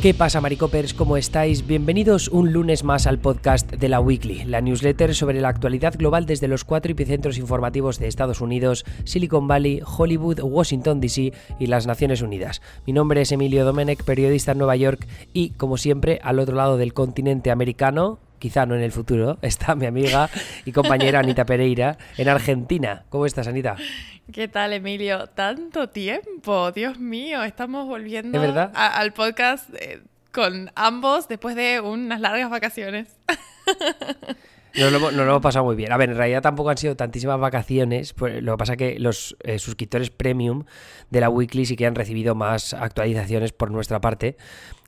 ¿Qué 0.00 0.14
pasa, 0.14 0.40
Maricopers? 0.40 0.94
¿Cómo 0.94 1.16
estáis? 1.16 1.66
Bienvenidos 1.66 2.28
un 2.28 2.52
lunes 2.52 2.84
más 2.84 3.08
al 3.08 3.18
podcast 3.18 3.68
de 3.68 3.88
la 3.88 3.98
Weekly, 3.98 4.44
la 4.44 4.60
newsletter 4.60 5.12
sobre 5.12 5.40
la 5.40 5.48
actualidad 5.48 5.96
global 5.98 6.24
desde 6.24 6.46
los 6.46 6.62
cuatro 6.62 6.92
epicentros 6.92 7.36
informativos 7.36 7.98
de 7.98 8.06
Estados 8.06 8.40
Unidos, 8.40 8.84
Silicon 9.02 9.48
Valley, 9.48 9.82
Hollywood, 9.84 10.38
Washington 10.40 11.00
DC 11.00 11.32
y 11.58 11.66
las 11.66 11.88
Naciones 11.88 12.22
Unidas. 12.22 12.62
Mi 12.86 12.92
nombre 12.92 13.22
es 13.22 13.32
Emilio 13.32 13.64
Domenech, 13.64 14.04
periodista 14.04 14.52
en 14.52 14.58
Nueva 14.58 14.76
York 14.76 15.04
y, 15.32 15.50
como 15.50 15.76
siempre, 15.76 16.20
al 16.22 16.38
otro 16.38 16.54
lado 16.54 16.76
del 16.76 16.94
continente 16.94 17.50
americano, 17.50 18.20
quizá 18.38 18.66
no 18.66 18.74
en 18.74 18.82
el 18.82 18.92
futuro, 18.92 19.38
está 19.42 19.74
mi 19.74 19.86
amiga 19.86 20.30
y 20.64 20.72
compañera 20.72 21.20
Anita 21.20 21.44
Pereira 21.44 21.98
en 22.16 22.28
Argentina. 22.28 23.04
¿Cómo 23.08 23.26
estás, 23.26 23.48
Anita? 23.48 23.76
¿Qué 24.32 24.48
tal, 24.48 24.72
Emilio? 24.72 25.26
Tanto 25.28 25.88
tiempo, 25.88 26.72
Dios 26.72 26.98
mío, 26.98 27.42
estamos 27.44 27.86
volviendo 27.86 28.40
al 28.74 29.12
podcast 29.12 29.70
eh, 29.80 30.02
con 30.32 30.70
ambos 30.74 31.28
después 31.28 31.56
de 31.56 31.80
unas 31.80 32.20
largas 32.20 32.50
vacaciones. 32.50 33.16
Nos 34.74 34.92
lo, 34.92 35.22
hemos 35.22 35.42
pasado 35.42 35.64
muy 35.64 35.76
bien. 35.76 35.92
A 35.92 35.96
ver, 35.96 36.10
en 36.10 36.16
realidad 36.16 36.42
tampoco 36.42 36.70
han 36.70 36.78
sido 36.78 36.96
tantísimas 36.96 37.40
vacaciones. 37.40 38.12
Pues 38.12 38.42
lo 38.42 38.52
que 38.52 38.58
pasa 38.58 38.72
es 38.72 38.78
que 38.78 38.98
los 38.98 39.36
eh, 39.42 39.58
suscriptores 39.58 40.10
premium 40.10 40.64
de 41.10 41.20
la 41.20 41.30
Weekly 41.30 41.66
sí 41.66 41.76
que 41.76 41.86
han 41.86 41.94
recibido 41.94 42.34
más 42.34 42.74
actualizaciones 42.74 43.52
por 43.52 43.70
nuestra 43.70 44.00
parte. 44.00 44.36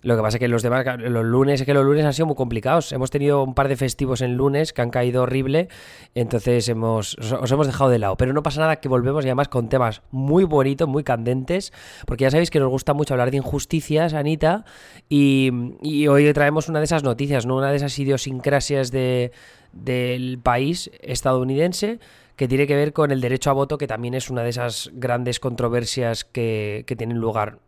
Lo 0.02 0.16
que 0.16 0.22
pasa 0.22 0.38
es 0.38 0.40
que 0.40 0.48
los 0.48 0.62
demás, 0.62 0.86
los 0.98 1.24
lunes, 1.26 1.60
es 1.60 1.66
que 1.66 1.74
los 1.74 1.84
lunes 1.84 2.04
han 2.06 2.14
sido 2.14 2.24
muy 2.24 2.34
complicados. 2.34 2.90
Hemos 2.92 3.10
tenido 3.10 3.42
un 3.42 3.54
par 3.54 3.68
de 3.68 3.76
festivos 3.76 4.22
en 4.22 4.34
lunes 4.34 4.72
que 4.72 4.80
han 4.80 4.88
caído 4.88 5.22
horrible, 5.22 5.68
entonces 6.14 6.68
hemos, 6.70 7.18
os, 7.18 7.52
hemos 7.52 7.66
dejado 7.66 7.90
de 7.90 7.98
lado. 7.98 8.16
Pero 8.16 8.32
no 8.32 8.42
pasa 8.42 8.60
nada 8.60 8.76
que 8.76 8.88
volvemos 8.88 9.24
y 9.24 9.28
además 9.28 9.48
con 9.48 9.68
temas 9.68 10.00
muy 10.10 10.44
bonitos, 10.44 10.88
muy 10.88 11.04
candentes, 11.04 11.72
porque 12.06 12.22
ya 12.22 12.30
sabéis 12.30 12.50
que 12.50 12.60
nos 12.60 12.70
gusta 12.70 12.94
mucho 12.94 13.12
hablar 13.12 13.30
de 13.30 13.36
injusticias, 13.36 14.14
Anita, 14.14 14.64
y, 15.10 15.50
y 15.82 16.06
hoy 16.08 16.32
traemos 16.32 16.68
una 16.70 16.78
de 16.78 16.86
esas 16.86 17.02
noticias, 17.02 17.44
¿no? 17.44 17.56
Una 17.56 17.70
de 17.70 17.76
esas 17.76 17.98
idiosincrasias 17.98 18.90
de, 18.90 19.32
del 19.72 20.38
país 20.38 20.90
estadounidense 21.00 21.98
que 22.36 22.48
tiene 22.48 22.66
que 22.66 22.74
ver 22.74 22.92
con 22.92 23.10
el 23.10 23.20
derecho 23.20 23.50
a 23.50 23.52
voto, 23.52 23.76
que 23.76 23.86
también 23.86 24.14
es 24.14 24.30
una 24.30 24.42
de 24.42 24.48
esas 24.48 24.90
grandes 24.94 25.40
controversias 25.40 26.24
que, 26.24 26.84
que 26.86 26.96
tienen 26.96 27.18
lugar 27.18 27.58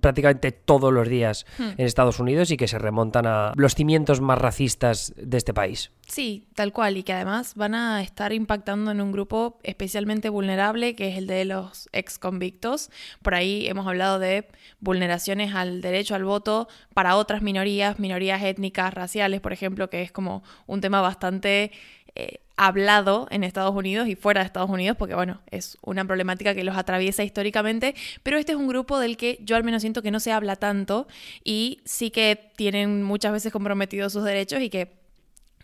prácticamente 0.00 0.52
todos 0.52 0.92
los 0.92 1.08
días 1.08 1.46
hmm. 1.58 1.70
en 1.78 1.86
Estados 1.86 2.18
Unidos 2.20 2.50
y 2.50 2.56
que 2.56 2.68
se 2.68 2.78
remontan 2.78 3.26
a 3.26 3.52
los 3.56 3.74
cimientos 3.74 4.20
más 4.20 4.38
racistas 4.38 5.12
de 5.16 5.36
este 5.36 5.52
país. 5.52 5.90
Sí, 6.06 6.46
tal 6.54 6.72
cual, 6.72 6.96
y 6.96 7.02
que 7.02 7.12
además 7.12 7.54
van 7.54 7.74
a 7.74 8.02
estar 8.02 8.32
impactando 8.32 8.90
en 8.90 9.00
un 9.00 9.12
grupo 9.12 9.58
especialmente 9.62 10.28
vulnerable, 10.28 10.94
que 10.94 11.08
es 11.08 11.18
el 11.18 11.26
de 11.26 11.44
los 11.44 11.88
ex 11.92 12.18
convictos. 12.18 12.90
Por 13.22 13.34
ahí 13.34 13.66
hemos 13.66 13.86
hablado 13.86 14.18
de 14.18 14.48
vulneraciones 14.80 15.54
al 15.54 15.80
derecho 15.80 16.14
al 16.14 16.24
voto 16.24 16.68
para 16.94 17.16
otras 17.16 17.42
minorías, 17.42 17.98
minorías 17.98 18.42
étnicas, 18.42 18.92
raciales, 18.92 19.40
por 19.40 19.52
ejemplo, 19.52 19.88
que 19.90 20.02
es 20.02 20.12
como 20.12 20.42
un 20.66 20.80
tema 20.80 21.00
bastante 21.00 21.72
eh, 22.14 22.40
hablado 22.56 23.26
en 23.30 23.42
Estados 23.42 23.74
Unidos 23.74 24.06
y 24.06 24.16
fuera 24.16 24.42
de 24.42 24.46
Estados 24.46 24.68
Unidos, 24.68 24.96
porque 24.98 25.14
bueno, 25.14 25.40
es 25.50 25.78
una 25.80 26.04
problemática 26.04 26.54
que 26.54 26.62
los 26.62 26.76
atraviesa 26.76 27.24
históricamente, 27.24 27.94
pero 28.22 28.36
este 28.36 28.52
es 28.52 28.58
un 28.58 28.68
grupo 28.68 29.00
del 29.00 29.16
que 29.16 29.38
yo 29.40 29.56
al 29.56 29.64
menos 29.64 29.80
siento 29.80 30.02
que 30.02 30.10
no 30.10 30.20
se 30.20 30.30
habla 30.30 30.56
tanto 30.56 31.08
y 31.42 31.80
sí 31.86 32.10
que 32.10 32.52
tienen 32.54 33.02
muchas 33.02 33.32
veces 33.32 33.50
comprometidos 33.50 34.12
sus 34.12 34.24
derechos 34.24 34.60
y 34.60 34.68
que 34.68 34.92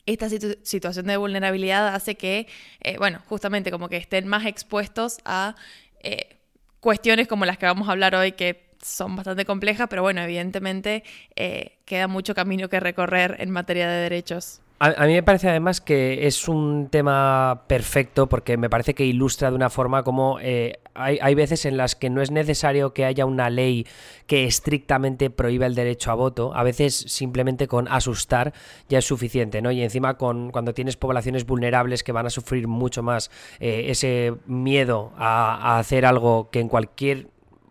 esta 0.07 0.31
situación 0.31 1.07
de 1.07 1.19
vulnerabilidad 1.19 1.95
hace 1.95 2.15
que, 2.15 2.47
eh, 2.81 2.97
bueno, 2.97 3.21
justamente 3.29 3.71
como 3.71 3.91
que 3.91 3.99
estén 3.99 4.27
más 4.27 4.47
expuestos 4.47 5.19
a 5.27 5.55
eh, 6.03 6.39
cuestiones 6.81 7.29
como 7.29 7.45
las 7.45 7.59
que 7.59 7.67
vamos 7.67 7.89
a 7.89 7.93
hablar 7.93 8.15
hoy 8.15 8.33
que 8.33 8.71
son 8.83 9.17
bastante 9.17 9.45
complejas, 9.45 9.89
pero 9.91 10.01
bueno, 10.01 10.23
evidentemente 10.23 11.05
queda 11.85 12.09
mucho 12.09 12.35
camino 12.35 12.71
que 12.71 12.81
recorrer 12.81 13.37
en 13.41 13.51
materia 13.51 13.89
de 13.89 14.03
derechos. 14.03 14.63
A, 14.81 15.07
mí 15.07 15.15
me 15.15 15.25
parece 15.25 15.49
además 15.49 15.81
que 15.81 16.29
es 16.29 16.47
un 16.47 16.89
tema 16.89 17.65
perfecto 17.67 18.29
porque 18.29 18.57
me 18.57 18.71
parece 18.71 18.95
que 18.95 19.05
ilustra 19.05 19.51
de 19.51 19.57
una 19.57 19.71
forma 19.71 20.05
como 20.05 20.39
eh, 20.41 20.79
hay, 20.95 21.35
veces 21.35 21.65
en 21.65 21.77
las 21.77 21.97
que 21.97 22.11
no 22.11 22.23
es 22.23 22.31
necesario 22.31 22.93
que 22.93 23.05
haya 23.05 23.27
una 23.27 23.51
ley 23.51 23.87
que 24.29 24.45
estrictamente 24.45 25.31
prohíba 25.31 25.67
el 25.67 25.75
derecho 25.75 26.13
a 26.13 26.15
voto. 26.15 26.55
A 26.55 26.63
veces 26.63 26.95
simplemente 26.95 27.67
con 27.67 27.89
asustar 27.89 28.53
ya 28.89 28.99
es 28.99 29.05
suficiente, 29.05 29.63
¿no? 29.63 29.73
Y 29.73 29.83
encima 29.83 30.17
con 30.17 30.53
cuando 30.53 30.75
tienes 30.75 30.97
poblaciones 30.97 31.45
vulnerables 31.45 32.05
que 32.05 32.13
van 32.13 32.27
a 32.27 32.31
sufrir 32.31 32.69
mucho 32.69 33.03
más 33.03 33.33
eh, 33.59 33.87
ese 33.89 34.35
miedo 34.47 35.13
a 35.17 35.79
hacer 35.79 36.07
algo 36.07 36.51
que 36.51 36.61
en 36.61 36.69
cualquier 36.69 37.27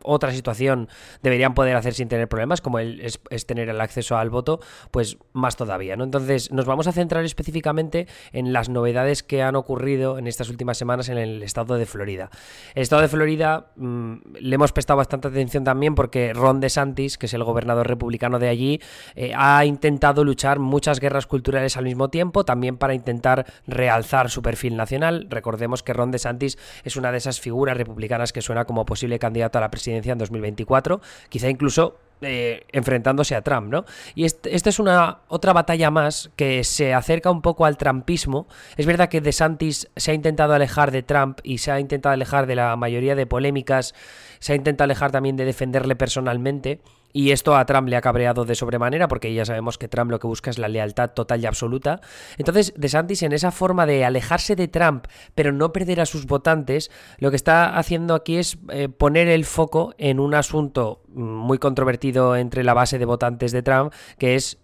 otra 0.07 0.31
situación 0.31 0.89
deberían 1.21 1.53
poder 1.53 1.75
hacer 1.75 1.93
sin 1.93 2.07
tener 2.07 2.27
problemas, 2.27 2.61
como 2.61 2.79
el, 2.79 3.01
es, 3.01 3.45
tener 3.45 3.69
el 3.69 3.81
acceso 3.81 4.17
al 4.17 4.29
voto, 4.29 4.59
pues 4.91 5.17
más 5.33 5.55
todavía, 5.55 5.95
¿no? 5.95 6.03
Entonces, 6.03 6.51
nos 6.51 6.65
vamos 6.65 6.87
a 6.87 6.91
centrar 6.91 7.23
específicamente 7.25 8.07
en 8.31 8.53
las 8.53 8.69
novedades 8.69 9.23
que 9.23 9.43
han 9.43 9.55
ocurrido 9.55 10.17
en 10.17 10.27
estas 10.27 10.49
últimas 10.49 10.77
semanas 10.77 11.09
en 11.09 11.17
el 11.17 11.43
estado 11.43 11.75
de 11.75 11.85
Florida. 11.85 12.29
El 12.73 12.83
estado 12.83 13.01
de 13.01 13.07
Florida 13.07 13.71
mm, 13.75 14.15
le 14.39 14.55
hemos 14.55 14.71
prestado 14.71 14.97
bastante 14.97 15.27
atención 15.27 15.63
también 15.63 15.95
porque 15.95 16.33
Ron 16.33 16.59
DeSantis, 16.59 17.17
que 17.17 17.25
es 17.25 17.33
el 17.33 17.43
gobernador 17.43 17.87
republicano 17.87 18.39
de 18.39 18.49
allí, 18.49 18.81
eh, 19.15 19.33
ha 19.35 19.65
intentado 19.65 20.23
luchar 20.23 20.59
muchas 20.59 20.99
guerras 20.99 21.27
culturales 21.27 21.77
al 21.77 21.83
mismo 21.83 22.09
tiempo, 22.09 22.45
también 22.45 22.77
para 22.77 22.93
intentar 22.93 23.45
realzar 23.65 24.29
su 24.29 24.41
perfil 24.41 24.75
nacional. 24.77 25.27
Recordemos 25.29 25.83
que 25.83 25.93
Ron 25.93 26.11
DeSantis 26.11 26.57
es 26.83 26.95
una 26.95 27.11
de 27.11 27.17
esas 27.17 27.39
figuras 27.39 27.77
republicanas 27.77 28.33
que 28.33 28.41
suena 28.41 28.65
como 28.65 28.85
posible 28.85 29.19
candidato 29.19 29.57
a 29.57 29.61
la 29.61 29.71
presidencia 29.71 29.96
en 30.05 30.17
2024, 30.17 31.01
quizá 31.29 31.49
incluso 31.49 31.97
eh, 32.21 32.65
enfrentándose 32.71 33.35
a 33.35 33.43
Trump, 33.43 33.71
¿no? 33.71 33.85
Y 34.15 34.25
esta 34.25 34.69
es 34.69 34.79
una 34.79 35.19
otra 35.27 35.53
batalla 35.53 35.91
más 35.91 36.31
que 36.35 36.63
se 36.63 36.95
acerca 36.95 37.29
un 37.29 37.43
poco 37.43 37.65
al 37.65 37.77
trumpismo. 37.77 38.47
Es 38.75 38.87
verdad 38.87 39.07
que 39.07 39.21
DeSantis 39.21 39.89
se 39.95 40.09
ha 40.09 40.13
intentado 40.15 40.55
alejar 40.55 40.89
de 40.89 41.03
Trump 41.03 41.39
y 41.43 41.59
se 41.59 41.71
ha 41.71 41.79
intentado 41.79 42.13
alejar 42.13 42.47
de 42.47 42.55
la 42.55 42.75
mayoría 42.75 43.13
de 43.13 43.27
polémicas, 43.27 43.93
se 44.39 44.53
ha 44.53 44.55
intentado 44.55 44.85
alejar 44.85 45.11
también 45.11 45.37
de 45.37 45.45
defenderle 45.45 45.95
personalmente. 45.95 46.81
Y 47.13 47.31
esto 47.31 47.55
a 47.55 47.65
Trump 47.65 47.87
le 47.87 47.95
ha 47.95 48.01
cabreado 48.01 48.45
de 48.45 48.55
sobremanera 48.55 49.07
porque 49.07 49.33
ya 49.33 49.45
sabemos 49.45 49.77
que 49.77 49.87
Trump 49.87 50.11
lo 50.11 50.19
que 50.19 50.27
busca 50.27 50.49
es 50.49 50.57
la 50.57 50.67
lealtad 50.67 51.11
total 51.11 51.41
y 51.41 51.45
absoluta. 51.45 52.01
Entonces, 52.37 52.73
DeSantis 52.77 53.23
en 53.23 53.31
esa 53.31 53.51
forma 53.51 53.85
de 53.85 54.05
alejarse 54.05 54.55
de 54.55 54.67
Trump 54.67 55.07
pero 55.33 55.51
no 55.51 55.71
perder 55.71 56.01
a 56.01 56.05
sus 56.05 56.25
votantes, 56.25 56.91
lo 57.17 57.29
que 57.29 57.35
está 57.35 57.77
haciendo 57.77 58.13
aquí 58.13 58.37
es 58.37 58.57
eh, 58.69 58.89
poner 58.89 59.27
el 59.27 59.45
foco 59.45 59.93
en 59.97 60.19
un 60.19 60.35
asunto 60.35 61.01
muy 61.07 61.57
controvertido 61.57 62.35
entre 62.35 62.63
la 62.63 62.73
base 62.73 62.99
de 62.99 63.05
votantes 63.05 63.51
de 63.51 63.63
Trump, 63.63 63.93
que 64.17 64.35
es 64.35 64.59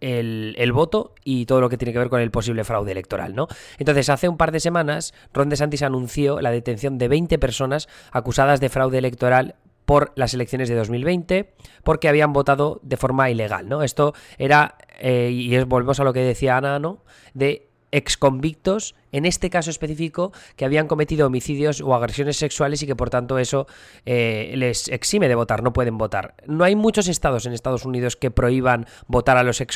el, 0.00 0.54
el, 0.58 0.72
voto 0.72 1.14
y 1.24 1.46
todo 1.46 1.60
lo 1.60 1.68
que 1.68 1.78
tiene 1.78 1.92
que 1.92 1.98
ver 1.98 2.10
con 2.10 2.20
el 2.20 2.30
posible 2.30 2.64
fraude 2.64 2.92
electoral, 2.92 3.34
¿no? 3.34 3.48
Entonces, 3.78 4.10
hace 4.10 4.28
un 4.28 4.36
par 4.36 4.52
de 4.52 4.60
semanas, 4.60 5.14
Ron 5.32 5.48
DeSantis 5.48 5.82
anunció 5.82 6.40
la 6.40 6.50
detención 6.50 6.98
de 6.98 7.08
20 7.08 7.38
personas 7.38 7.88
acusadas 8.12 8.60
de 8.60 8.68
fraude 8.68 8.98
electoral 8.98 9.54
por 9.86 10.12
las 10.16 10.34
elecciones 10.34 10.68
de 10.68 10.74
2020 10.74 11.54
porque 11.82 12.08
habían 12.08 12.34
votado 12.34 12.80
de 12.82 12.98
forma 12.98 13.30
ilegal, 13.30 13.68
¿no? 13.68 13.82
Esto 13.82 14.12
era, 14.36 14.76
eh, 14.98 15.30
y 15.32 15.54
es, 15.54 15.64
volvemos 15.64 15.98
a 16.00 16.04
lo 16.04 16.12
que 16.12 16.20
decía 16.20 16.58
Ana, 16.58 16.78
¿no? 16.78 17.02
De 17.32 17.68
exconvictos, 17.92 18.96
en 19.12 19.24
este 19.24 19.48
caso 19.48 19.70
específico, 19.70 20.32
que 20.56 20.64
habían 20.64 20.88
cometido 20.88 21.28
homicidios 21.28 21.80
o 21.80 21.94
agresiones 21.94 22.36
sexuales 22.36 22.82
y 22.82 22.86
que 22.86 22.96
por 22.96 23.10
tanto 23.10 23.38
eso 23.38 23.68
eh, 24.04 24.52
les 24.56 24.88
exime 24.88 25.28
de 25.28 25.36
votar, 25.36 25.62
no 25.62 25.72
pueden 25.72 25.96
votar. 25.96 26.34
No 26.46 26.64
hay 26.64 26.74
muchos 26.74 27.06
estados 27.06 27.46
en 27.46 27.52
Estados 27.52 27.84
Unidos 27.84 28.16
que 28.16 28.32
prohíban 28.32 28.86
votar 29.06 29.38
a 29.38 29.44
los 29.44 29.60
eh, 29.60 29.66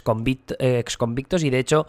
exconvictos 0.78 1.44
y 1.44 1.50
de 1.50 1.58
hecho 1.60 1.86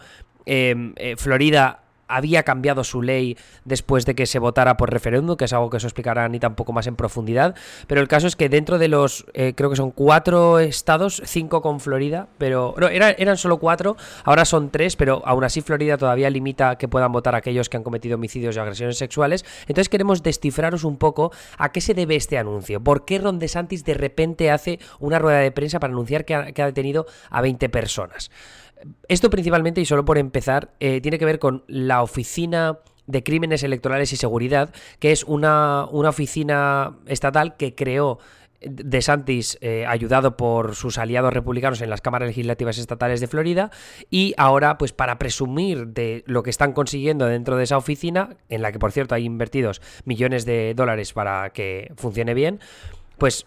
Florida 1.16 1.82
había 2.16 2.42
cambiado 2.42 2.84
su 2.84 3.02
ley 3.02 3.36
después 3.64 4.06
de 4.06 4.14
que 4.14 4.26
se 4.26 4.38
votara 4.38 4.76
por 4.76 4.90
referéndum, 4.90 5.36
que 5.36 5.46
es 5.46 5.52
algo 5.52 5.70
que 5.70 5.78
os 5.78 5.84
explicará 5.84 6.28
ni 6.28 6.38
tampoco 6.38 6.72
más 6.72 6.86
en 6.86 6.96
profundidad. 6.96 7.54
Pero 7.86 8.00
el 8.00 8.08
caso 8.08 8.26
es 8.26 8.36
que 8.36 8.48
dentro 8.48 8.78
de 8.78 8.88
los, 8.88 9.26
eh, 9.34 9.54
creo 9.56 9.70
que 9.70 9.76
son 9.76 9.90
cuatro 9.90 10.58
estados, 10.58 11.22
cinco 11.24 11.62
con 11.62 11.80
Florida, 11.80 12.28
pero 12.38 12.74
no, 12.78 12.88
eran, 12.88 13.36
solo 13.36 13.58
cuatro, 13.58 13.96
ahora 14.24 14.44
son 14.44 14.70
tres, 14.70 14.96
pero 14.96 15.22
aún 15.24 15.44
así 15.44 15.62
Florida 15.62 15.96
todavía 15.96 16.30
limita 16.30 16.76
que 16.76 16.88
puedan 16.88 17.12
votar 17.12 17.34
aquellos 17.34 17.68
que 17.68 17.76
han 17.76 17.82
cometido 17.82 18.16
homicidios 18.16 18.56
y 18.56 18.58
agresiones 18.58 18.98
sexuales. 18.98 19.44
Entonces 19.62 19.88
queremos 19.88 20.22
descifraros 20.22 20.84
un 20.84 20.96
poco 20.96 21.32
a 21.58 21.72
qué 21.72 21.80
se 21.80 21.94
debe 21.94 22.16
este 22.16 22.38
anuncio. 22.38 22.82
¿Por 22.82 23.04
qué 23.04 23.18
Ron 23.18 23.38
DeSantis 23.38 23.84
de 23.84 23.94
repente 23.94 24.50
hace 24.50 24.78
una 25.00 25.18
rueda 25.18 25.38
de 25.38 25.52
prensa 25.52 25.80
para 25.80 25.92
anunciar 25.92 26.24
que 26.24 26.34
ha, 26.34 26.52
que 26.52 26.62
ha 26.62 26.66
detenido 26.66 27.06
a 27.30 27.40
20 27.40 27.68
personas? 27.68 28.30
Esto 29.08 29.30
principalmente, 29.30 29.80
y 29.80 29.84
solo 29.84 30.04
por 30.04 30.18
empezar, 30.18 30.72
eh, 30.80 31.00
tiene 31.00 31.18
que 31.18 31.24
ver 31.24 31.38
con 31.38 31.64
la 31.66 32.02
Oficina 32.02 32.78
de 33.06 33.22
Crímenes 33.22 33.62
Electorales 33.62 34.12
y 34.12 34.16
Seguridad, 34.16 34.72
que 34.98 35.12
es 35.12 35.24
una, 35.24 35.84
oficina 35.84 36.96
estatal 37.06 37.56
que 37.56 37.74
creó 37.74 38.18
de 38.60 39.02
Santis, 39.02 39.58
eh, 39.60 39.84
ayudado 39.88 40.36
por 40.36 40.76
sus 40.76 40.96
aliados 40.96 41.32
republicanos 41.32 41.80
en 41.80 41.90
las 41.90 42.00
cámaras 42.00 42.28
legislativas 42.28 42.78
estatales 42.78 43.20
de 43.20 43.26
Florida, 43.26 43.72
y 44.08 44.34
ahora, 44.36 44.78
pues 44.78 44.92
para 44.92 45.18
presumir 45.18 45.88
de 45.88 46.22
lo 46.26 46.44
que 46.44 46.50
están 46.50 46.72
consiguiendo 46.72 47.26
dentro 47.26 47.56
de 47.56 47.64
esa 47.64 47.76
oficina, 47.76 48.36
en 48.48 48.62
la 48.62 48.70
que 48.70 48.78
por 48.78 48.92
cierto 48.92 49.16
hay 49.16 49.24
invertidos 49.24 49.82
millones 50.04 50.44
de 50.44 50.74
dólares 50.74 51.12
para 51.12 51.50
que 51.50 51.92
funcione 51.96 52.34
bien, 52.34 52.60
pues 53.18 53.46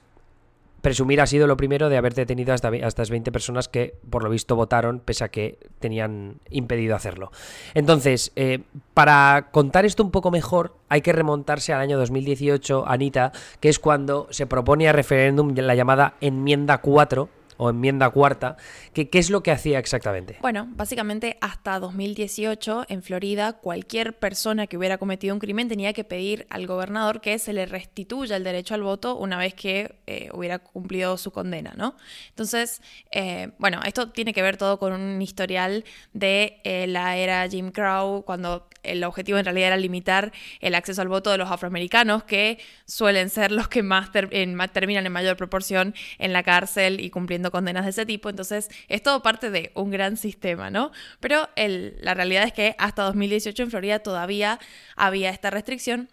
presumir 0.85 1.19
ha 1.19 1.25
sido 1.25 1.47
lo 1.47 1.57
primero 1.57 1.89
de 1.89 1.97
haber 1.97 2.13
detenido 2.13 2.53
hasta, 2.53 2.69
estas 2.69 3.09
20 3.09 3.31
personas 3.31 3.67
que 3.67 3.95
por 4.11 4.23
lo 4.23 4.29
visto 4.29 4.55
votaron 4.55 4.99
pese 4.99 5.23
a 5.23 5.29
que 5.29 5.57
tenían 5.79 6.35
impedido 6.51 6.95
hacerlo. 6.95 7.31
Entonces, 7.73 8.31
eh, 8.35 8.59
para 8.93 9.47
contar 9.49 9.83
esto 9.85 10.03
un 10.03 10.11
poco 10.11 10.29
mejor 10.29 10.75
hay 10.87 11.01
que 11.01 11.11
remontarse 11.11 11.73
al 11.73 11.81
año 11.81 11.97
2018, 11.97 12.87
Anita, 12.87 13.31
que 13.59 13.69
es 13.69 13.79
cuando 13.79 14.27
se 14.29 14.45
propone 14.45 14.87
a 14.87 14.91
referéndum 14.91 15.55
la 15.55 15.73
llamada 15.73 16.17
enmienda 16.21 16.77
4 16.77 17.29
o 17.57 17.69
enmienda 17.69 18.09
cuarta, 18.09 18.57
¿qué, 18.93 19.09
¿qué 19.09 19.19
es 19.19 19.29
lo 19.29 19.43
que 19.43 19.51
hacía 19.51 19.79
exactamente? 19.79 20.37
Bueno, 20.41 20.67
básicamente 20.71 21.37
hasta 21.41 21.79
2018 21.79 22.85
en 22.89 23.01
Florida 23.01 23.53
cualquier 23.53 24.17
persona 24.17 24.67
que 24.67 24.77
hubiera 24.77 24.97
cometido 24.97 25.33
un 25.33 25.39
crimen 25.39 25.67
tenía 25.67 25.93
que 25.93 26.03
pedir 26.03 26.45
al 26.49 26.67
gobernador 26.67 27.21
que 27.21 27.39
se 27.39 27.53
le 27.53 27.65
restituya 27.65 28.35
el 28.35 28.43
derecho 28.43 28.75
al 28.75 28.83
voto 28.83 29.15
una 29.17 29.37
vez 29.37 29.53
que 29.53 29.95
eh, 30.07 30.29
hubiera 30.33 30.59
cumplido 30.59 31.17
su 31.17 31.31
condena, 31.31 31.73
¿no? 31.75 31.95
Entonces, 32.29 32.81
eh, 33.11 33.51
bueno, 33.57 33.79
esto 33.85 34.09
tiene 34.09 34.33
que 34.33 34.41
ver 34.41 34.57
todo 34.57 34.79
con 34.79 34.93
un 34.93 35.21
historial 35.21 35.83
de 36.13 36.59
eh, 36.63 36.87
la 36.87 37.17
era 37.17 37.47
Jim 37.47 37.71
Crow, 37.71 38.23
cuando 38.23 38.67
el 38.83 39.03
objetivo 39.03 39.37
en 39.37 39.45
realidad 39.45 39.67
era 39.67 39.77
limitar 39.77 40.31
el 40.59 40.75
acceso 40.75 41.01
al 41.01 41.07
voto 41.07 41.31
de 41.31 41.37
los 41.37 41.49
afroamericanos, 41.49 42.23
que 42.23 42.59
suelen 42.85 43.29
ser 43.29 43.51
los 43.51 43.67
que 43.67 43.83
más, 43.83 44.11
terminan 44.11 45.05
en 45.05 45.11
mayor 45.11 45.37
proporción 45.37 45.95
en 46.19 46.33
la 46.33 46.43
cárcel 46.43 46.99
y 46.99 47.09
cumpliendo 47.09 47.44
condenas 47.51 47.85
de 47.85 47.91
ese 47.91 48.05
tipo. 48.05 48.29
Entonces, 48.29 48.69
es 48.87 49.03
todo 49.03 49.21
parte 49.21 49.49
de 49.49 49.71
un 49.75 49.91
gran 49.91 50.17
sistema, 50.17 50.69
¿no? 50.69 50.91
Pero 51.19 51.49
la 51.55 52.13
realidad 52.13 52.43
es 52.43 52.53
que 52.53 52.75
hasta 52.77 53.03
2018 53.03 53.63
en 53.63 53.69
Florida 53.71 53.99
todavía 53.99 54.59
había 54.95 55.29
esta 55.29 55.49
restricción 55.49 56.09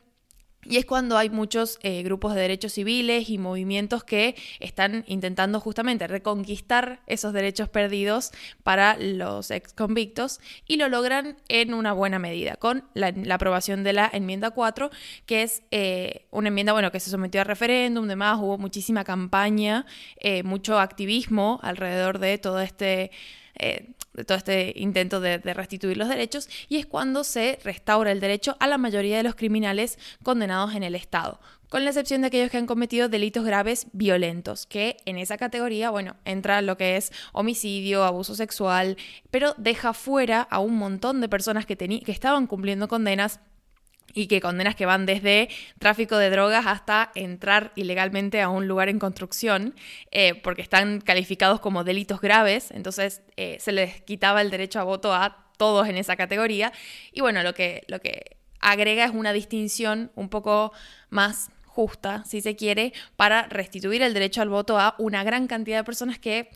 y 0.64 0.76
es 0.76 0.87
cuando 0.87 1.19
hay 1.19 1.29
muchos 1.29 1.79
eh, 1.82 2.03
grupos 2.03 2.35
de 2.35 2.41
derechos 2.41 2.73
civiles 2.73 3.29
y 3.29 3.38
movimientos 3.38 4.05
que 4.05 4.37
están 4.61 5.05
intentando 5.09 5.59
justamente 5.61 6.06
reconquistar 6.06 7.00
esos 7.06 7.32
derechos 7.32 7.69
perdidos 7.69 8.31
para 8.62 8.97
los 8.97 9.50
ex 9.50 9.73
convictos 9.73 10.41
y 10.67 10.76
lo 10.76 10.88
logran 10.88 11.37
en 11.49 11.75
una 11.75 11.93
buena 11.93 12.19
medida 12.19 12.56
con 12.56 12.85
la, 12.94 13.12
aprobación 13.35 13.82
de 13.82 13.93
la 13.93 14.09
enmienda 14.12 14.50
4, 14.50 14.91
que 15.26 15.43
es 15.43 15.62
eh, 15.70 16.26
una 16.31 16.49
enmienda 16.49 16.73
bueno, 16.73 16.93
que 16.93 17.00
se 17.00 17.11
sometió 17.11 17.41
a 17.41 17.44
referéndum, 17.44 18.06
demás, 18.06 18.38
hubo 18.41 18.56
muchísima 18.59 19.03
campaña, 19.03 19.85
eh, 20.20 20.43
mucho 20.44 20.79
activismo 20.79 21.59
alrededor 21.62 22.19
de 22.19 22.38
todo 22.38 22.61
este 22.61 23.11
de 24.14 24.25
todo 24.25 24.38
este 24.38 24.73
intento 24.76 25.20
de, 25.20 25.38
restituir 25.38 25.97
los 25.97 26.09
derechos, 26.09 26.49
y 26.69 26.76
es 26.76 26.87
cuando 26.87 27.25
se 27.25 27.59
restaura 27.64 28.12
el 28.12 28.20
derecho 28.20 28.56
a 28.61 28.67
la 28.67 28.79
mayoría 28.79 29.17
de 29.17 29.23
los 29.23 29.35
criminales 29.35 29.99
condenados 30.23 30.75
en 30.75 30.82
el 30.82 30.94
Estado, 30.94 31.41
con 31.69 31.85
la 31.85 31.91
excepción 31.91 32.20
de 32.20 32.26
aquellos 32.26 32.50
que 32.50 32.59
han 32.59 32.67
cometido 32.67 33.09
delitos 33.09 33.44
graves 33.44 33.87
violentos, 33.93 34.67
que 34.67 34.99
en 35.06 35.19
esa 35.19 35.38
categoría, 35.38 35.91
bueno, 35.91 36.17
entra 36.25 36.61
lo 36.61 36.76
que 36.76 36.97
es 36.97 37.12
homicidio, 37.32 38.05
abuso 38.05 38.35
sexual, 38.35 38.97
pero 39.31 39.55
deja 39.56 39.94
fuera 39.94 40.43
a 40.43 40.59
un 40.59 40.76
montón 40.76 41.20
de 41.20 41.29
personas 41.29 41.64
que, 41.64 41.76
que 41.76 42.12
estaban 42.12 42.47
cumpliendo 42.47 42.88
condenas 42.88 43.41
y 44.14 44.26
que 44.26 44.40
condenas 44.40 44.75
que 44.75 44.87
van 44.87 45.06
desde 45.06 45.49
tráfico 45.78 46.16
de 46.19 46.31
drogas 46.31 46.66
hasta 46.66 47.10
entrar 47.14 47.72
ilegalmente 47.76 48.40
a 48.40 48.49
un 48.49 48.69
lugar 48.69 48.88
en 48.88 48.99
construcción, 48.99 49.75
eh, 50.10 50.34
porque 50.34 50.62
están 50.62 51.00
calificados 51.00 51.60
como 51.60 51.84
delitos 51.84 52.20
graves, 52.20 52.70
entonces 52.72 53.22
eh, 53.37 53.56
se 53.60 53.72
les 53.72 54.02
quitaba 54.02 54.40
el 54.43 54.50
derecho 54.50 54.81
a 54.81 54.84
voto 54.84 55.14
a 55.14 55.46
todos 55.56 55.88
en 55.88 55.96
esa 55.96 56.16
categoría. 56.16 56.72
Y 57.12 57.20
bueno, 57.20 57.43
lo 57.43 57.54
que, 57.54 57.84
lo 57.88 58.00
que 58.00 58.37
agrega 58.60 59.04
es 59.04 59.12
una 59.12 59.32
distinción 59.32 60.10
un 60.14 60.28
poco 60.28 60.72
más 61.10 61.50
justa, 61.66 62.22
si 62.25 62.40
se 62.40 62.54
quiere, 62.54 62.93
para 63.16 63.44
restituir 63.49 64.02
el 64.02 64.12
derecho 64.12 64.43
al 64.43 64.50
voto 64.50 64.78
a 64.78 64.94
una 64.99 65.25
gran 65.25 65.46
cantidad 65.46 65.78
de 65.78 65.84
personas 65.84 66.19
que 66.19 66.50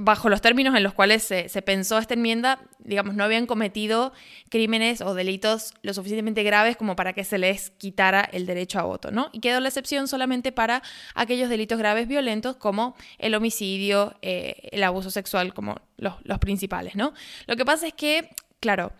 bajo 0.00 0.28
los 0.30 0.40
términos 0.40 0.74
en 0.76 0.82
los 0.82 0.94
cuales 0.94 1.22
se, 1.22 1.62
pensó 1.62 1.98
esta 1.98 2.14
enmienda, 2.14 2.60
digamos, 2.78 3.14
no 3.14 3.24
habían 3.24 3.46
cometido 3.46 4.12
crímenes 4.48 5.02
o 5.02 5.14
delitos 5.14 5.74
lo 5.82 5.92
suficientemente 5.92 6.42
graves 6.42 6.76
como 6.76 6.96
para 6.96 7.12
que 7.12 7.22
se 7.24 7.36
les 7.36 7.70
quitara 7.70 8.22
el 8.32 8.46
derecho 8.46 8.78
a 8.78 8.82
voto, 8.82 9.10
¿no? 9.10 9.28
Y 9.32 9.40
quedó 9.40 9.60
la 9.60 9.68
excepción 9.68 10.08
solamente 10.08 10.52
para 10.52 10.82
aquellos 11.14 11.50
delitos 11.50 11.78
graves 11.78 12.08
violentos 12.08 12.56
como 12.56 12.96
el 13.18 13.34
homicidio, 13.34 14.16
eh, 14.22 14.68
el 14.72 14.82
abuso 14.84 15.10
sexual, 15.10 15.52
como 15.52 15.80
los, 15.96 16.14
principales, 16.40 16.96
¿no? 16.96 17.12
Lo 17.46 17.56
que 17.56 17.64
pasa 17.64 17.86
es 17.86 17.92
que, 17.92 18.30
claro, 18.60 18.92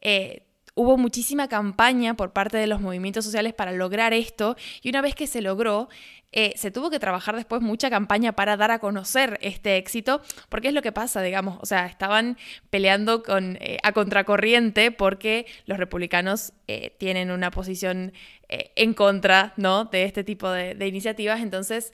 eh, 0.00 0.46
hubo 0.76 0.98
muchísima 0.98 1.48
campaña 1.48 2.14
por 2.14 2.32
parte 2.32 2.58
de 2.58 2.66
los 2.66 2.80
movimientos 2.80 3.24
sociales 3.24 3.54
para 3.54 3.72
lograr 3.72 4.12
esto 4.12 4.56
y 4.82 4.90
una 4.90 5.00
vez 5.00 5.14
que 5.14 5.26
se 5.26 5.40
logró, 5.40 5.88
eh, 6.32 6.52
se 6.56 6.70
tuvo 6.70 6.90
que 6.90 6.98
trabajar 6.98 7.34
después 7.34 7.62
mucha 7.62 7.88
campaña 7.88 8.32
para 8.32 8.58
dar 8.58 8.70
a 8.70 8.78
conocer 8.78 9.38
este 9.40 9.78
éxito, 9.78 10.20
porque 10.50 10.68
es 10.68 10.74
lo 10.74 10.82
que 10.82 10.92
pasa, 10.92 11.22
digamos, 11.22 11.58
o 11.62 11.66
sea, 11.66 11.86
estaban 11.86 12.36
peleando 12.68 13.22
eh, 13.28 13.78
a 13.82 13.92
contracorriente 13.92 14.92
porque 14.92 15.46
los 15.64 15.78
republicanos 15.78 16.52
eh, 16.68 16.94
tienen 16.98 17.30
una 17.30 17.50
posición 17.50 18.12
en 18.48 18.94
contra 18.94 19.54
¿no? 19.56 19.86
de 19.86 20.04
este 20.04 20.22
tipo 20.22 20.48
de, 20.50 20.76
de 20.76 20.86
iniciativas, 20.86 21.40
entonces 21.40 21.92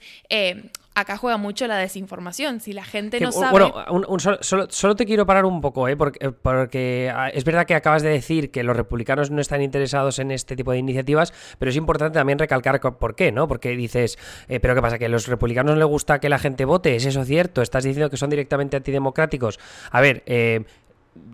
acá 0.95 1.17
juega 1.17 1.37
mucho 1.37 1.67
la 1.67 1.77
desinformación. 1.77 2.59
Si 2.59 2.73
la 2.73 2.83
gente 2.83 3.19
no 3.19 3.31
sabe. 3.31 3.51
Bueno, 3.51 4.05
solo, 4.41 4.95
te 4.95 5.05
quiero 5.05 5.25
parar 5.25 5.45
un 5.45 5.61
poco, 5.61 5.87
¿eh? 5.87 5.95
porque, 5.95 6.31
porque, 6.31 7.11
ah, 7.13 7.29
es 7.29 7.43
verdad 7.43 7.65
que 7.65 7.75
acabas 7.75 8.01
de 8.01 8.09
decir 8.09 8.51
que 8.51 8.63
los 8.63 8.75
republicanos 8.75 9.31
no 9.31 9.41
están 9.41 9.61
interesados 9.61 10.19
en 10.19 10.31
este 10.31 10.55
tipo 10.55 10.71
de 10.71 10.77
iniciativas, 10.77 11.33
pero 11.59 11.69
es 11.69 11.77
importante 11.77 12.19
también 12.19 12.39
recalcar 12.39 12.79
por 12.79 13.15
qué, 13.15 13.31
¿no? 13.31 13.47
Porque 13.47 13.69
dices, 13.75 14.17
eh, 14.47 14.59
¿pero 14.59 14.75
qué 14.75 14.81
pasa? 14.81 14.97
¿Que 14.97 15.05
a 15.05 15.09
los 15.09 15.27
republicanos 15.27 15.73
no 15.73 15.79
les 15.79 15.87
gusta 15.87 16.19
que 16.19 16.29
la 16.29 16.39
gente 16.39 16.65
vote? 16.65 16.95
¿Es 16.95 17.05
eso 17.05 17.23
cierto? 17.25 17.61
¿Estás 17.61 17.83
diciendo 17.83 18.09
que 18.09 18.17
son 18.17 18.29
directamente 18.29 18.77
antidemocráticos? 18.77 19.59
A 19.91 20.01
ver, 20.01 20.23
eh, 20.25 20.63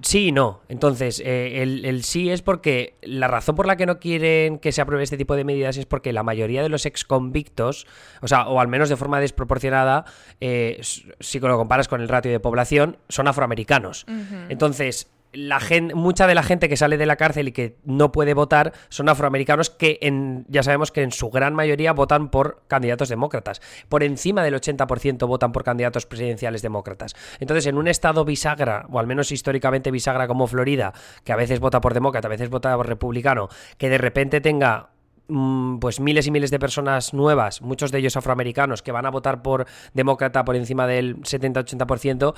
Sí 0.02 0.28
y 0.28 0.32
no. 0.32 0.62
Entonces, 0.70 1.22
eh, 1.26 1.62
el, 1.62 2.04
sí 2.04 2.30
es 2.30 2.42
porque 2.42 2.96
la 3.02 3.28
razón 3.28 3.56
por 3.56 3.66
la 3.66 3.76
que 3.78 3.86
no 3.86 4.00
quieren 4.00 4.60
que 4.60 4.72
se 4.72 4.82
apruebe 4.82 5.04
este 5.04 5.18
tipo 5.18 5.36
de 5.36 5.44
medidas 5.44 5.78
es 5.78 5.86
porque 5.86 6.14
la 6.14 6.24
mayoría 6.24 6.64
de 6.64 6.70
los 6.70 6.86
ex 6.86 7.06
convictos, 7.06 7.86
o 8.22 8.28
sea, 8.28 8.48
o 8.48 8.60
al 8.60 8.68
menos 8.68 8.90
de 8.90 8.96
forma 8.96 9.20
desproporcionada, 9.20 10.06
eh, 10.42 10.80
si 10.82 11.40
lo 11.40 11.58
comparas 11.58 11.88
con 11.88 12.02
el 12.02 12.08
ratio 12.08 12.32
de 12.32 12.40
población, 12.40 12.98
son 13.10 13.28
afroamericanos. 13.28 14.06
Entonces, 14.50 15.10
la 15.32 15.60
gente, 15.60 15.94
mucha 15.94 16.26
de 16.26 16.34
la 16.34 16.42
gente 16.42 16.70
que 16.70 16.78
sale 16.78 16.98
de 16.98 17.06
la 17.06 17.16
cárcel 17.16 17.50
y 17.50 17.52
que 17.52 17.78
no 17.86 18.12
puede 18.12 18.34
votar 18.34 18.74
son 18.90 19.10
afroamericanos 19.10 19.70
que 19.70 20.00
en, 20.02 20.46
ya 20.48 20.64
sabemos 20.64 20.92
que 20.92 21.04
en 21.04 21.12
su 21.12 21.30
gran 21.30 21.54
mayoría 21.54 21.94
votan 21.94 22.30
por 22.30 22.64
candidatos 22.68 23.10
demócratas. 23.10 23.62
Por 23.90 24.04
encima 24.04 24.44
del 24.44 24.56
80% 24.56 25.28
votan 25.28 25.52
por 25.52 25.64
candidatos 25.64 26.06
presidenciales 26.06 26.62
demócratas. 26.62 27.16
Entonces, 27.40 27.68
en 27.68 27.78
un 27.78 27.88
estado 27.88 28.26
bisagra, 28.26 28.88
o 28.90 29.00
al 29.00 29.08
menos 29.08 29.32
históricamente 29.32 29.92
bisagra 29.92 30.28
como 30.28 30.48
Florida, 30.48 30.94
que 31.24 31.32
a 31.32 31.36
veces 31.36 31.60
vota 31.60 31.80
por 31.80 31.94
demócrata, 31.94 32.28
a 32.28 32.32
veces 32.32 32.50
vota 32.50 32.76
por 32.76 32.88
republicano, 32.88 33.50
que 33.78 33.90
de 33.90 34.00
repente 34.00 34.42
tenga 34.42 34.90
mm, 35.28 35.78
pues 35.78 36.00
miles 36.00 36.26
y 36.26 36.32
miles 36.32 36.50
de 36.50 36.58
personas 36.58 37.14
nuevas, 37.14 37.62
muchos 37.62 37.92
de 37.92 38.00
ellos 38.00 38.18
afroamericanos, 38.18 38.82
que 38.82 38.92
van 38.92 39.06
a 39.06 39.12
votar 39.12 39.44
por 39.44 39.68
demócrata 39.94 40.44
por 40.44 40.56
encima 40.56 40.88
del 40.88 41.18
70-80%, 41.18 42.34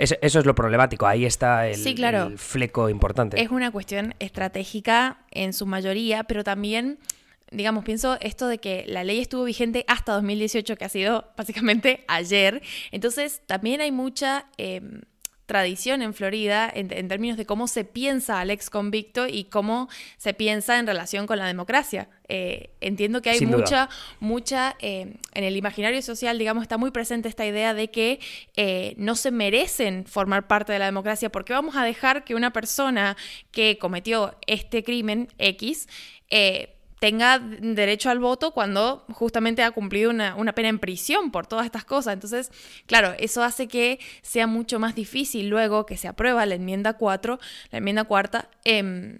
eso, 0.00 0.16
es 0.20 0.46
lo 0.46 0.54
problemático, 0.54 1.06
ahí 1.06 1.24
está 1.24 1.68
el, 1.68 1.76
fleco 2.38 2.88
importante. 2.88 3.40
Es 3.40 3.50
una 3.50 3.70
cuestión 3.70 4.14
estratégica 4.18 5.18
en 5.30 5.52
su 5.52 5.66
mayoría, 5.66 6.24
pero 6.24 6.42
también 6.42 6.98
digamos, 7.52 7.84
pienso 7.84 8.16
esto 8.20 8.46
de 8.46 8.58
que 8.58 8.84
la 8.86 9.02
ley 9.02 9.18
estuvo 9.18 9.44
vigente 9.44 9.84
hasta 9.88 10.12
2018, 10.12 10.76
que 10.76 10.84
ha 10.84 10.88
sido 10.88 11.32
básicamente 11.36 12.04
ayer. 12.06 12.62
Entonces, 12.92 13.42
también 13.46 13.80
hay 13.80 13.90
mucha 13.90 14.46
em, 14.56 15.00
tradición 15.50 16.00
en 16.00 16.14
Florida 16.14 16.70
en, 16.72 17.08
términos 17.08 17.36
de 17.36 17.44
cómo 17.44 17.66
se 17.66 17.82
piensa 17.82 18.38
al 18.38 18.50
ex 18.50 18.70
convicto 18.70 19.26
y 19.26 19.44
cómo 19.44 19.88
se 20.16 20.32
piensa 20.32 20.78
en 20.78 20.86
relación 20.86 21.26
con 21.26 21.40
la 21.40 21.46
democracia. 21.48 22.08
Eh, 22.28 22.70
entiendo 22.80 23.20
que 23.20 23.30
hay 23.30 23.40
mucha, 23.40 23.88
mucha, 24.20 24.76
eh, 24.78 25.16
en 25.34 25.44
el 25.44 25.56
imaginario 25.56 26.00
social, 26.02 26.38
digamos, 26.38 26.62
está 26.62 26.78
muy 26.78 26.92
presente 26.92 27.28
esta 27.28 27.44
idea 27.44 27.74
de 27.74 27.90
que 27.90 28.20
eh, 28.54 28.94
no 28.96 29.16
se 29.16 29.32
merecen 29.32 30.04
formar 30.06 30.46
parte 30.46 30.72
de 30.72 30.78
la 30.78 30.84
democracia 30.84 31.32
porque 31.32 31.52
vamos 31.52 31.74
a 31.74 31.82
dejar 31.84 32.22
que 32.22 32.36
una 32.36 32.52
persona 32.52 33.16
que 33.50 33.76
cometió 33.76 34.36
este 34.46 34.84
crimen 34.84 35.26
X 35.38 35.88
tenga 37.00 37.38
derecho 37.38 38.10
al 38.10 38.18
voto 38.18 38.52
cuando 38.52 39.04
justamente 39.12 39.62
ha 39.62 39.70
cumplido 39.70 40.10
una, 40.10 40.54
pena 40.54 40.68
en 40.68 40.78
prisión 40.78 41.32
por 41.32 41.46
todas 41.46 41.64
estas 41.64 41.84
cosas. 41.84 42.12
Entonces, 42.12 42.52
claro, 42.86 43.14
eso 43.18 43.42
hace 43.42 43.68
que 43.68 43.98
sea 44.22 44.46
mucho 44.46 44.78
más 44.78 44.94
difícil 44.94 45.48
luego 45.48 45.86
que 45.86 45.96
se 45.96 46.08
aprueba 46.08 46.44
la 46.44 46.56
enmienda 46.56 46.92
4, 46.92 47.40
la 47.70 47.78
enmienda 47.78 48.04
cuarta, 48.04 48.50
em, 48.64 49.18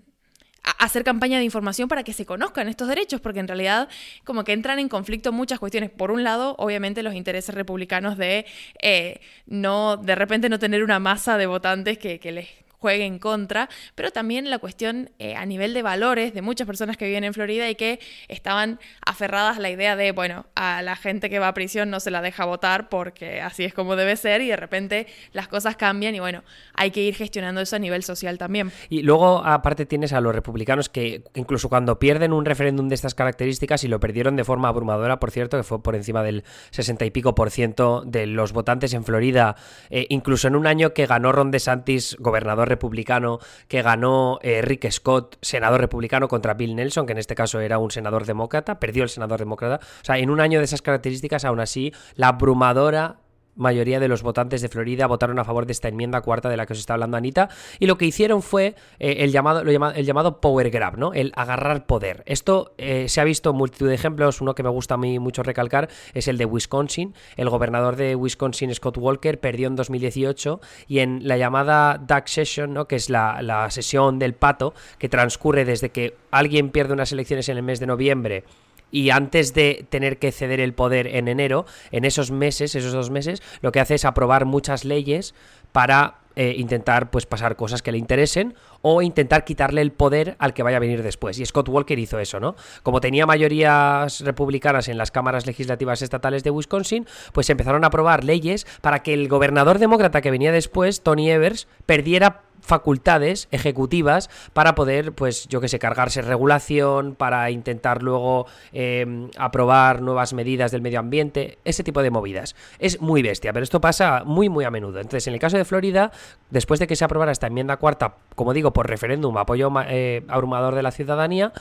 hacer 0.79 1.05
campaña 1.05 1.39
de 1.39 1.45
información 1.45 1.89
para 1.89 2.05
que 2.05 2.13
se 2.13 2.27
conozcan 2.27 2.69
estos 2.69 2.87
derechos, 2.87 3.23
porque 3.23 3.41
en 3.41 3.49
realidad 3.49 3.89
como 4.25 4.45
que 4.45 4.53
entran 4.53 4.79
en 4.79 4.91
conflicto 4.91 5.33
muchas 5.33 5.59
cuestiones. 5.59 5.91
Por 5.91 6.11
un 6.11 6.23
lado, 6.23 6.57
obviamente 6.59 7.03
los 7.03 7.15
intereses 7.15 7.55
republicanos 7.55 8.19
de 8.19 8.45
eh, 8.83 9.21
no, 9.47 9.97
de 9.97 10.15
repente 10.15 10.51
no 10.51 10.59
tener 10.59 10.85
una 10.85 10.99
masa 10.99 11.39
de 11.39 11.47
votantes 11.47 11.97
que, 11.97 12.21
que 12.21 12.33
les 12.33 12.49
juegue 12.81 13.05
en 13.05 13.19
contra, 13.19 13.69
pero 13.95 14.11
también 14.11 14.51
la 14.51 14.59
cuestión 14.59 15.11
eh, 15.19 15.37
a 15.37 15.45
nivel 15.45 15.75
de 15.75 15.83
valores 15.83 16.35
de 16.35 16.43
muchas 16.43 16.67
personas 16.67 16.97
que 16.97 17.05
viven 17.05 17.25
en 17.25 17.35
Florida 17.35 17.69
y 17.69 17.75
que 17.75 18.01
estaban 18.29 18.81
aferradas 19.05 19.59
a 19.59 19.61
la 19.61 19.71
idea 19.71 19.97
de, 19.97 20.13
bueno, 20.13 20.47
a 20.55 20.81
la 20.83 20.97
gente 20.97 21.29
que 21.29 21.39
va 21.39 21.49
a 21.49 21.55
prisión 21.55 21.91
no 21.91 22.01
se 22.01 22.11
la 22.11 22.23
deja 22.23 22.47
votar 22.47 22.89
porque 22.89 23.41
así 23.43 23.65
es 23.65 23.75
como 23.75 23.97
debe 23.97 24.17
ser 24.17 24.41
y 24.41 24.49
de 24.49 24.57
repente 24.57 25.07
las 25.33 25.47
cosas 25.47 25.77
cambian 25.77 26.15
y 26.15 26.21
bueno, 26.21 26.43
hay 26.75 26.91
que 26.91 27.03
ir 27.03 27.15
gestionando 27.15 27.61
eso 27.61 27.77
a 27.77 27.79
nivel 27.79 28.03
social 28.03 28.39
también. 28.39 28.73
Y 28.89 29.03
luego 29.03 29.45
aparte 29.45 29.85
tienes 29.85 30.15
a 30.15 30.21
los 30.21 30.35
republicanos 30.35 30.89
que 30.89 31.23
incluso 31.35 31.69
cuando 31.69 31.99
pierden 31.99 32.33
un 32.33 32.47
referéndum 32.47 32.89
de 32.89 32.95
estas 32.95 33.15
características 33.15 33.85
y 33.85 33.89
lo 33.89 34.01
perdieron 34.01 34.37
de 34.37 34.45
forma 34.45 34.69
abrumadora, 34.69 35.21
por 35.21 35.31
cierto, 35.31 35.59
que 35.59 35.65
fue 35.65 35.83
por 35.83 35.95
encima 35.95 36.23
del 36.23 36.45
60 36.71 37.05
y 37.05 37.11
pico 37.11 37.35
por 37.35 37.51
ciento 37.51 38.03
de 38.07 38.27
los 38.27 38.53
votantes 38.53 38.95
en 38.95 39.05
Florida, 39.05 39.57
eh, 39.91 40.07
incluso 40.09 40.49
en 40.49 40.57
un 40.57 40.67
año 40.67 40.95
que 40.95 41.07
ganó 41.07 41.33
Ron 41.33 41.51
DeSantis, 41.51 42.17
gobernador 42.19 42.70
republicano, 42.71 43.39
que 43.69 43.83
ganó 43.83 44.39
eh, 44.43 44.63
Rick 44.63 44.91
Scott, 44.91 45.37
senador 45.43 45.81
republicano, 45.81 46.27
contra 46.27 46.55
Bill 46.55 46.75
Nelson, 46.75 47.05
que 47.05 47.13
en 47.13 47.19
este 47.19 47.35
caso 47.35 47.61
era 47.61 47.77
un 47.77 47.91
senador 47.91 48.25
demócrata, 48.25 48.81
perdió 48.81 49.03
el 49.03 49.11
senador 49.11 49.39
demócrata. 49.39 49.85
O 49.85 50.05
sea, 50.05 50.17
en 50.17 50.31
un 50.31 50.41
año 50.41 50.59
de 50.59 50.65
esas 50.65 50.81
características, 50.81 51.45
aún 51.45 51.61
así, 51.61 51.93
la 52.15 52.29
abrumadora 52.29 53.19
mayoría 53.57 54.01
de 54.01 54.09
los 54.09 54.23
votantes 54.23 54.63
de 54.63 54.69
Florida 54.69 55.07
votaron 55.07 55.39
a 55.39 55.45
favor 55.45 55.67
de 55.67 55.73
esta 55.73 55.89
enmienda 55.89 56.21
cuarta 56.21 56.49
de 56.49 56.57
la 56.57 56.67
que 56.67 56.73
os 56.73 56.79
está 56.79 56.95
hablando 56.95 57.17
Anita 57.17 57.49
y 57.79 57.87
lo 57.87 57.99
que 57.99 58.07
hicieron 58.07 58.43
fue 58.43 58.75
eh, 58.99 59.17
el, 59.19 59.33
llamado, 59.33 59.61
el 59.61 60.07
llamado 60.07 60.41
power 60.41 60.71
grab, 60.71 60.99
¿no? 60.99 61.13
El 61.13 61.33
agarrar 61.35 61.87
poder. 61.87 62.23
Esto 62.27 62.75
eh, 62.79 63.09
se 63.09 63.21
ha 63.21 63.25
visto 63.25 63.51
en 63.51 63.57
multitud 63.57 63.89
de 63.89 63.95
ejemplos, 63.95 64.41
uno 64.41 64.55
que 64.55 64.63
me 64.63 64.71
gusta 64.71 64.95
a 64.95 64.99
mí 64.99 65.19
mucho 65.19 65.43
recalcar 65.43 65.89
es 66.15 66.29
el 66.29 66.39
de 66.39 66.45
Wisconsin. 66.45 67.15
El 67.37 67.49
gobernador 67.51 67.97
de 67.97 68.15
Wisconsin, 68.15 68.75
Scott 68.75 68.97
Walker, 68.99 69.41
perdió 69.41 69.69
en 69.69 69.77
2018 69.77 70.61
y 70.89 71.01
en 71.01 71.27
la 71.27 71.37
llamada 71.37 71.99
Duck 71.99 72.27
Session, 72.27 72.73
¿no? 72.73 72.87
que 72.87 72.97
es 72.97 73.11
la, 73.11 73.43
la 73.43 73.71
sesión 73.71 74.19
del 74.19 74.35
pato 74.35 74.75
que 74.99 75.09
transcurre 75.09 75.65
desde 75.65 75.91
que 75.91 76.17
alguien 76.31 76.71
pierde 76.71 76.93
unas 76.93 77.13
elecciones 77.13 77.49
en 77.49 77.57
el 77.57 77.63
mes 77.63 77.81
de 77.81 77.87
noviembre 77.87 78.45
y 78.91 79.11
antes 79.11 79.55
de 79.55 79.87
tener 79.89 80.19
que 80.19 80.33
ceder 80.33 80.61
el 80.61 80.75
poder 80.75 81.07
en 81.07 81.29
enero, 81.29 81.67
en 81.91 82.05
esos 82.05 82.31
meses, 82.31 82.75
esos 82.75 82.93
dos 82.93 83.11
meses, 83.11 83.43
lo 83.61 83.73
que 83.73 83.81
hace 83.81 83.95
es 83.95 84.05
aprobar 84.05 84.45
muchas 84.45 84.85
leyes 84.85 85.35
para 85.73 86.21
eh, 86.37 86.55
intentar 86.57 87.11
pues 87.11 87.27
pasar 87.27 87.57
cosas 87.57 87.83
que 87.83 87.91
le 87.91 87.99
interesen 87.99 88.55
o 88.83 89.03
intentar 89.03 89.45
quitarle 89.45 89.83
el 89.83 89.91
poder 89.93 90.37
al 90.39 90.55
que 90.55 90.63
vaya 90.63 90.77
a 90.77 90.81
venir 90.81 91.03
después. 91.03 91.39
Y 91.39 91.45
Scott 91.45 91.69
Walker 91.69 91.99
hizo 91.99 92.19
eso, 92.19 92.39
¿no? 92.39 92.55
Como 92.83 93.01
tenía 93.01 93.27
mayorías 93.27 94.21
republicanas 94.21 94.89
en 94.89 94.97
las 94.97 95.11
cámaras 95.11 95.47
legislativas 95.47 96.03
estatales 96.03 96.45
de 96.45 96.51
Wisconsin, 96.51 97.07
pues 97.33 97.51
empezaron 97.51 97.85
a 97.85 97.89
aprobar 97.89 98.25
leyes 98.25 98.67
para 98.81 99.01
que 99.03 99.13
el 99.13 99.29
gobernador 99.29 99.79
demócrata 99.81 100.21
que 100.21 100.31
venía 100.31 100.53
después, 100.53 101.03
Tony 101.03 101.31
Evers, 101.31 101.67
perdiera 101.85 102.43
facultades 102.71 103.49
ejecutivas 103.51 104.31
para 104.53 104.77
poder, 104.77 105.13
pues 105.13 105.49
yo 105.49 105.61
que 105.61 105.67
sé, 105.67 105.81
cargarse 105.81 106.23
regulación, 106.23 107.17
para 107.17 107.51
intentar 107.51 108.01
luego 108.01 108.47
em, 108.73 109.29
aprobar 109.37 110.03
nuevas 110.03 110.33
medidas 110.33 110.71
del 110.71 110.81
medio 110.81 111.01
ambiente, 111.01 111.59
ese 111.65 111.83
tipo 111.83 112.01
de 112.01 112.11
movidas. 112.11 112.55
Es 112.79 113.01
muy 113.01 113.23
bestia, 113.23 113.53
pero 113.53 113.65
esto 113.65 113.81
pasa 113.81 114.23
muy, 114.25 114.49
muy 114.49 114.65
a 114.65 114.71
menudo. 114.71 115.01
Entonces, 115.01 115.27
en 115.27 115.35
el 115.35 115.41
caso 115.41 115.57
de 115.57 115.65
Florida, 115.65 116.13
después 116.51 116.79
de 116.79 116.87
que 116.87 116.95
se 116.95 117.05
aprobara 117.05 117.33
esta 117.33 117.49
enmienda 117.49 117.77
cuarta, 117.77 118.15
como 118.37 118.55
digo, 118.55 118.73
por 118.73 118.89
referéndum, 118.89 119.37
apoyo 119.37 119.69
eh, 119.89 120.23
abrumador 120.29 120.77
de 120.77 120.85
la 120.85 120.93
ciudadanía, 120.93 121.53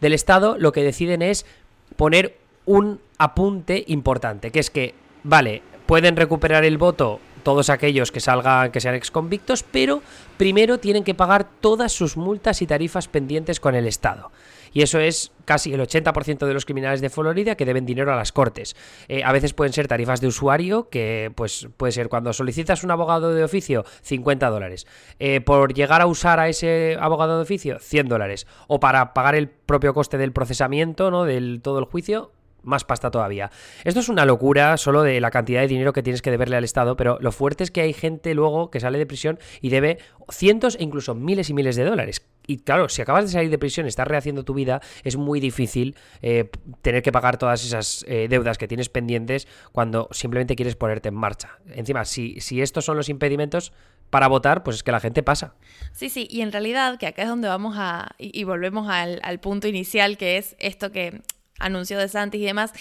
del 0.00 0.12
Estado, 0.12 0.56
lo 0.58 0.70
que 0.70 0.84
deciden 0.84 1.22
es 1.22 1.44
poner 1.96 2.36
un 2.66 3.00
apunte 3.18 3.82
importante, 3.88 4.52
que 4.52 4.60
es 4.60 4.70
que, 4.70 4.94
vale, 5.24 5.62
pueden 5.86 6.16
recuperar 6.16 6.64
el 6.64 6.78
voto 6.78 7.18
todos 7.42 7.70
aquellos 7.70 8.12
que 8.12 8.20
salgan, 8.20 8.70
que 8.72 8.80
sean 8.80 8.94
exconvictos, 8.94 9.62
pero 9.62 10.02
primero 10.36 10.78
tienen 10.78 11.04
que 11.04 11.14
pagar 11.14 11.48
todas 11.60 11.92
sus 11.92 12.16
multas 12.16 12.62
y 12.62 12.66
tarifas 12.66 13.08
pendientes 13.08 13.60
con 13.60 13.74
el 13.74 13.86
Estado. 13.86 14.30
Y 14.72 14.82
eso 14.82 14.98
es 14.98 15.32
casi 15.44 15.72
el 15.72 15.80
80% 15.80 16.46
de 16.46 16.54
los 16.54 16.64
criminales 16.64 17.00
de 17.00 17.10
Florida 17.10 17.56
que 17.56 17.66
deben 17.66 17.84
dinero 17.84 18.12
a 18.12 18.16
las 18.16 18.32
cortes. 18.32 18.74
Eh, 19.08 19.22
a 19.24 19.32
veces 19.32 19.52
pueden 19.52 19.72
ser 19.72 19.86
tarifas 19.86 20.20
de 20.20 20.28
usuario, 20.28 20.88
que 20.88 21.30
pues 21.34 21.68
puede 21.76 21.92
ser 21.92 22.08
cuando 22.08 22.32
solicitas 22.32 22.82
un 22.82 22.90
abogado 22.90 23.34
de 23.34 23.44
oficio, 23.44 23.84
50 24.02 24.48
dólares. 24.48 24.86
Eh, 25.18 25.40
por 25.40 25.74
llegar 25.74 26.00
a 26.00 26.06
usar 26.06 26.40
a 26.40 26.48
ese 26.48 26.96
abogado 26.98 27.36
de 27.36 27.42
oficio, 27.42 27.78
100 27.78 28.08
dólares. 28.08 28.46
O 28.66 28.80
para 28.80 29.12
pagar 29.12 29.34
el 29.34 29.48
propio 29.48 29.92
coste 29.92 30.16
del 30.16 30.32
procesamiento, 30.32 31.10
¿no? 31.10 31.24
Del 31.24 31.60
todo 31.62 31.78
el 31.78 31.84
juicio, 31.84 32.32
más 32.62 32.84
pasta 32.84 33.10
todavía. 33.10 33.50
Esto 33.84 34.00
es 34.00 34.08
una 34.08 34.24
locura 34.24 34.76
solo 34.76 35.02
de 35.02 35.20
la 35.20 35.30
cantidad 35.30 35.60
de 35.60 35.68
dinero 35.68 35.92
que 35.92 36.02
tienes 36.02 36.22
que 36.22 36.30
deberle 36.30 36.56
al 36.56 36.64
Estado, 36.64 36.96
pero 36.96 37.18
lo 37.20 37.32
fuerte 37.32 37.64
es 37.64 37.70
que 37.70 37.80
hay 37.80 37.92
gente 37.92 38.34
luego 38.34 38.70
que 38.70 38.80
sale 38.80 38.98
de 38.98 39.06
prisión 39.06 39.38
y 39.60 39.70
debe 39.70 39.98
cientos 40.30 40.76
e 40.76 40.82
incluso 40.82 41.14
miles 41.14 41.50
y 41.50 41.54
miles 41.54 41.76
de 41.76 41.84
dólares. 41.84 42.22
Y 42.46 42.58
claro, 42.58 42.88
si 42.88 43.02
acabas 43.02 43.24
de 43.24 43.30
salir 43.30 43.50
de 43.50 43.58
prisión 43.58 43.86
estás 43.86 44.06
rehaciendo 44.06 44.44
tu 44.44 44.54
vida, 44.54 44.80
es 45.04 45.16
muy 45.16 45.38
difícil 45.38 45.96
eh, 46.22 46.50
tener 46.82 47.02
que 47.02 47.12
pagar 47.12 47.38
todas 47.38 47.64
esas 47.64 48.04
eh, 48.08 48.26
deudas 48.28 48.58
que 48.58 48.66
tienes 48.66 48.88
pendientes 48.88 49.46
cuando 49.70 50.08
simplemente 50.10 50.56
quieres 50.56 50.74
ponerte 50.74 51.08
en 51.08 51.14
marcha. 51.14 51.58
Encima, 51.68 52.04
si, 52.04 52.40
si 52.40 52.60
estos 52.60 52.84
son 52.84 52.96
los 52.96 53.08
impedimentos, 53.08 53.72
para 54.12 54.28
votar, 54.28 54.62
pues 54.62 54.76
es 54.76 54.82
que 54.82 54.92
la 54.92 55.00
gente 55.00 55.22
pasa. 55.22 55.54
Sí, 55.92 56.10
sí, 56.10 56.28
y 56.30 56.42
en 56.42 56.52
realidad, 56.52 56.98
que 56.98 57.06
acá 57.06 57.22
es 57.22 57.28
donde 57.28 57.48
vamos 57.48 57.76
a, 57.78 58.10
y, 58.18 58.44
volvemos 58.44 58.86
al, 58.90 59.40
punto 59.40 59.68
inicial, 59.68 60.18
que 60.18 60.36
es 60.36 60.54
esto 60.58 60.92
que 60.92 61.22
anunció 61.58 61.98
de 61.98 62.08
Santis 62.08 62.40
y 62.40 62.44
demás. 62.44 62.72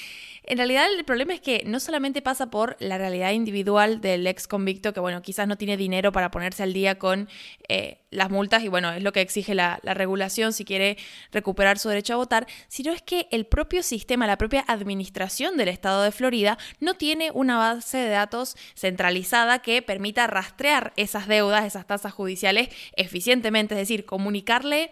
En 0.44 0.58
realidad 0.58 0.88
el 0.92 1.06
problema 1.06 1.36
es 1.36 1.40
que 1.40 1.62
no 1.68 1.80
solamente 1.80 2.22
pasa 2.24 2.50
por 2.50 2.76
la 2.80 2.98
realidad 2.98 3.32
individual 3.32 4.02
del 4.02 4.26
ex 4.26 4.48
convicto, 4.48 4.92
que 4.92 5.00
bueno, 5.00 5.22
quizás 5.22 5.48
no 5.48 5.56
tiene 5.56 5.78
dinero 5.78 6.12
para 6.12 6.32
ponerse 6.32 6.64
al 6.64 6.74
día 6.74 6.98
con 6.98 7.30
eh, 7.70 8.00
las 8.10 8.32
multas 8.32 8.64
y 8.64 8.68
bueno, 8.68 8.92
es 8.92 9.04
lo 9.04 9.14
que 9.14 9.22
exige 9.22 9.54
la, 9.54 9.80
la, 9.84 9.94
regulación 9.94 10.52
si 10.52 10.66
quiere 10.66 10.98
recuperar 11.32 11.78
su 11.78 11.90
derecho 11.90 12.16
a 12.16 12.18
votar, 12.18 12.48
sino 12.70 12.92
es 12.92 13.04
que 13.04 13.28
el 13.32 13.46
propio 13.46 13.84
sistema, 13.84 14.26
la 14.26 14.38
propia 14.38 14.66
administración 14.68 15.58
del 15.58 15.68
estado 15.68 16.02
de 16.02 16.12
Florida 16.12 16.58
no 16.80 16.96
tiene 16.96 17.30
una 17.32 17.58
base 17.58 18.00
de 18.00 18.10
datos 18.10 18.58
centralizada 18.76 19.60
que 19.60 19.84
permita 19.84 20.26
rastrear 20.26 20.92
esas 20.96 21.28
deudas, 21.28 21.66
esas 21.66 21.86
tasas 21.86 22.14
judiciales 22.14 22.70
eficientemente, 22.96 23.76
es 23.76 23.80
decir, 23.80 24.06
comunicarle 24.06 24.90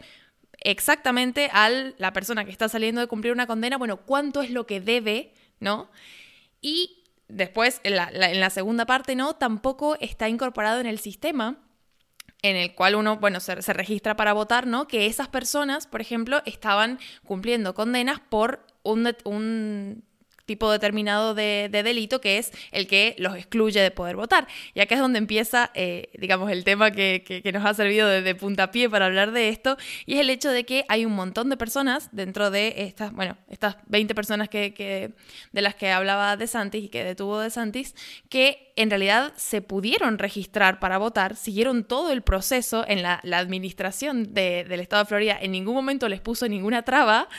exactamente 0.61 1.49
a 1.53 1.69
la 1.69 2.13
persona 2.13 2.45
que 2.45 2.51
está 2.51 2.69
saliendo 2.69 3.01
de 3.01 3.07
cumplir 3.07 3.33
una 3.33 3.47
condena, 3.47 3.77
bueno, 3.77 3.97
cuánto 3.97 4.41
es 4.41 4.51
lo 4.51 4.65
que 4.65 4.81
debe, 4.81 5.33
¿no? 5.59 5.89
Y 6.61 7.03
después, 7.27 7.79
en 7.83 7.95
la, 7.95 8.49
segunda 8.49 8.85
parte, 8.85 9.15
¿no? 9.15 9.35
Tampoco 9.35 9.97
está 9.99 10.27
incorporado 10.29 10.79
en 10.79 10.87
el 10.87 10.99
sistema 10.99 11.57
en 12.41 12.55
el 12.55 12.73
cual 12.73 12.95
uno, 12.95 13.17
bueno, 13.17 13.41
se, 13.41 13.55
registra 13.73 14.15
para 14.15 14.31
votar, 14.31 14.65
¿no? 14.65 14.87
Que 14.87 15.05
esas 15.07 15.27
personas, 15.27 15.87
por 15.87 15.99
ejemplo, 15.99 16.41
estaban 16.45 16.99
cumpliendo 17.25 17.73
condenas 17.73 18.21
por 18.21 18.65
un, 18.83 19.13
un 19.25 20.03
tipo 20.49 20.71
determinado 20.71 21.35
de, 21.35 21.69
delito, 21.71 22.19
que 22.19 22.39
es 22.39 22.51
el 22.71 22.87
que 22.87 23.13
los 23.19 23.35
excluye 23.35 23.79
de 23.79 23.91
poder 23.91 24.15
votar. 24.15 24.47
Y 24.73 24.79
acá 24.79 24.95
es 24.95 25.01
donde 25.01 25.19
empieza, 25.19 25.69
eh, 25.75 26.09
digamos, 26.17 26.51
el 26.51 26.63
tema 26.63 26.89
que, 26.89 27.43
nos 27.53 27.63
ha 27.63 27.75
servido 27.75 28.07
de, 28.07 28.33
puntapié 28.33 28.89
para 28.89 29.05
hablar 29.05 29.31
de 29.31 29.49
esto, 29.49 29.77
y 30.07 30.15
es 30.15 30.21
el 30.21 30.31
hecho 30.31 30.49
de 30.49 30.65
que 30.65 30.85
hay 30.87 31.05
un 31.05 31.13
montón 31.13 31.51
de 31.51 31.57
personas 31.57 32.09
dentro 32.11 32.49
de 32.49 32.73
estas, 32.77 33.11
bueno, 33.11 33.37
estas 33.47 33.77
20 33.89 34.15
personas 34.15 34.49
que, 34.49 35.13
de 35.51 35.61
las 35.61 35.75
que 35.75 35.91
hablaba 35.91 36.35
De 36.35 36.47
Santis 36.47 36.85
y 36.85 36.89
que 36.89 37.03
detuvo 37.03 37.39
De 37.39 37.51
Santis, 37.51 37.93
que 38.27 38.73
en 38.75 38.89
realidad 38.89 39.33
se 39.35 39.61
pudieron 39.61 40.17
registrar 40.17 40.79
para 40.79 40.97
votar, 40.97 41.35
siguieron 41.35 41.83
todo 41.83 42.11
el 42.11 42.23
proceso 42.23 42.85
en 42.87 43.03
la, 43.03 43.21
administración 43.23 44.33
del 44.33 44.79
Estado 44.79 45.03
de 45.03 45.07
Florida, 45.07 45.37
en 45.39 45.51
ningún 45.51 45.75
momento 45.75 46.09
les 46.09 46.21
puso 46.21 46.47
ninguna 46.47 46.81
traba, 46.81 47.29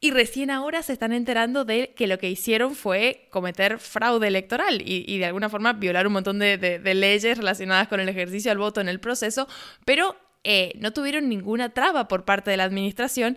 y 0.00 0.12
recién 0.12 0.50
ahora 0.50 0.82
se 0.82 0.92
están 0.92 1.12
enterando 1.12 1.64
de 1.64 1.92
que 1.96 2.06
lo 2.06 2.18
que 2.18 2.30
hicieron 2.30 2.76
fue 2.76 3.26
cometer 3.30 3.78
fraude 3.78 4.28
electoral 4.28 4.80
y, 4.84 5.18
de 5.18 5.24
alguna 5.24 5.48
forma 5.48 5.72
violar 5.72 6.06
un 6.06 6.12
montón 6.12 6.38
de, 6.38 6.80
leyes 6.94 7.36
relacionadas 7.36 7.88
con 7.88 7.98
el 7.98 8.08
ejercicio 8.08 8.50
del 8.50 8.58
voto 8.58 8.80
en 8.80 8.88
el 8.88 9.00
proceso, 9.00 9.48
pero 9.84 10.16
eh, 10.44 10.72
no 10.78 10.92
tuvieron 10.92 11.28
ninguna 11.28 11.70
traba 11.70 12.06
por 12.06 12.24
parte 12.24 12.50
de 12.50 12.56
la 12.56 12.64
administración 12.64 13.36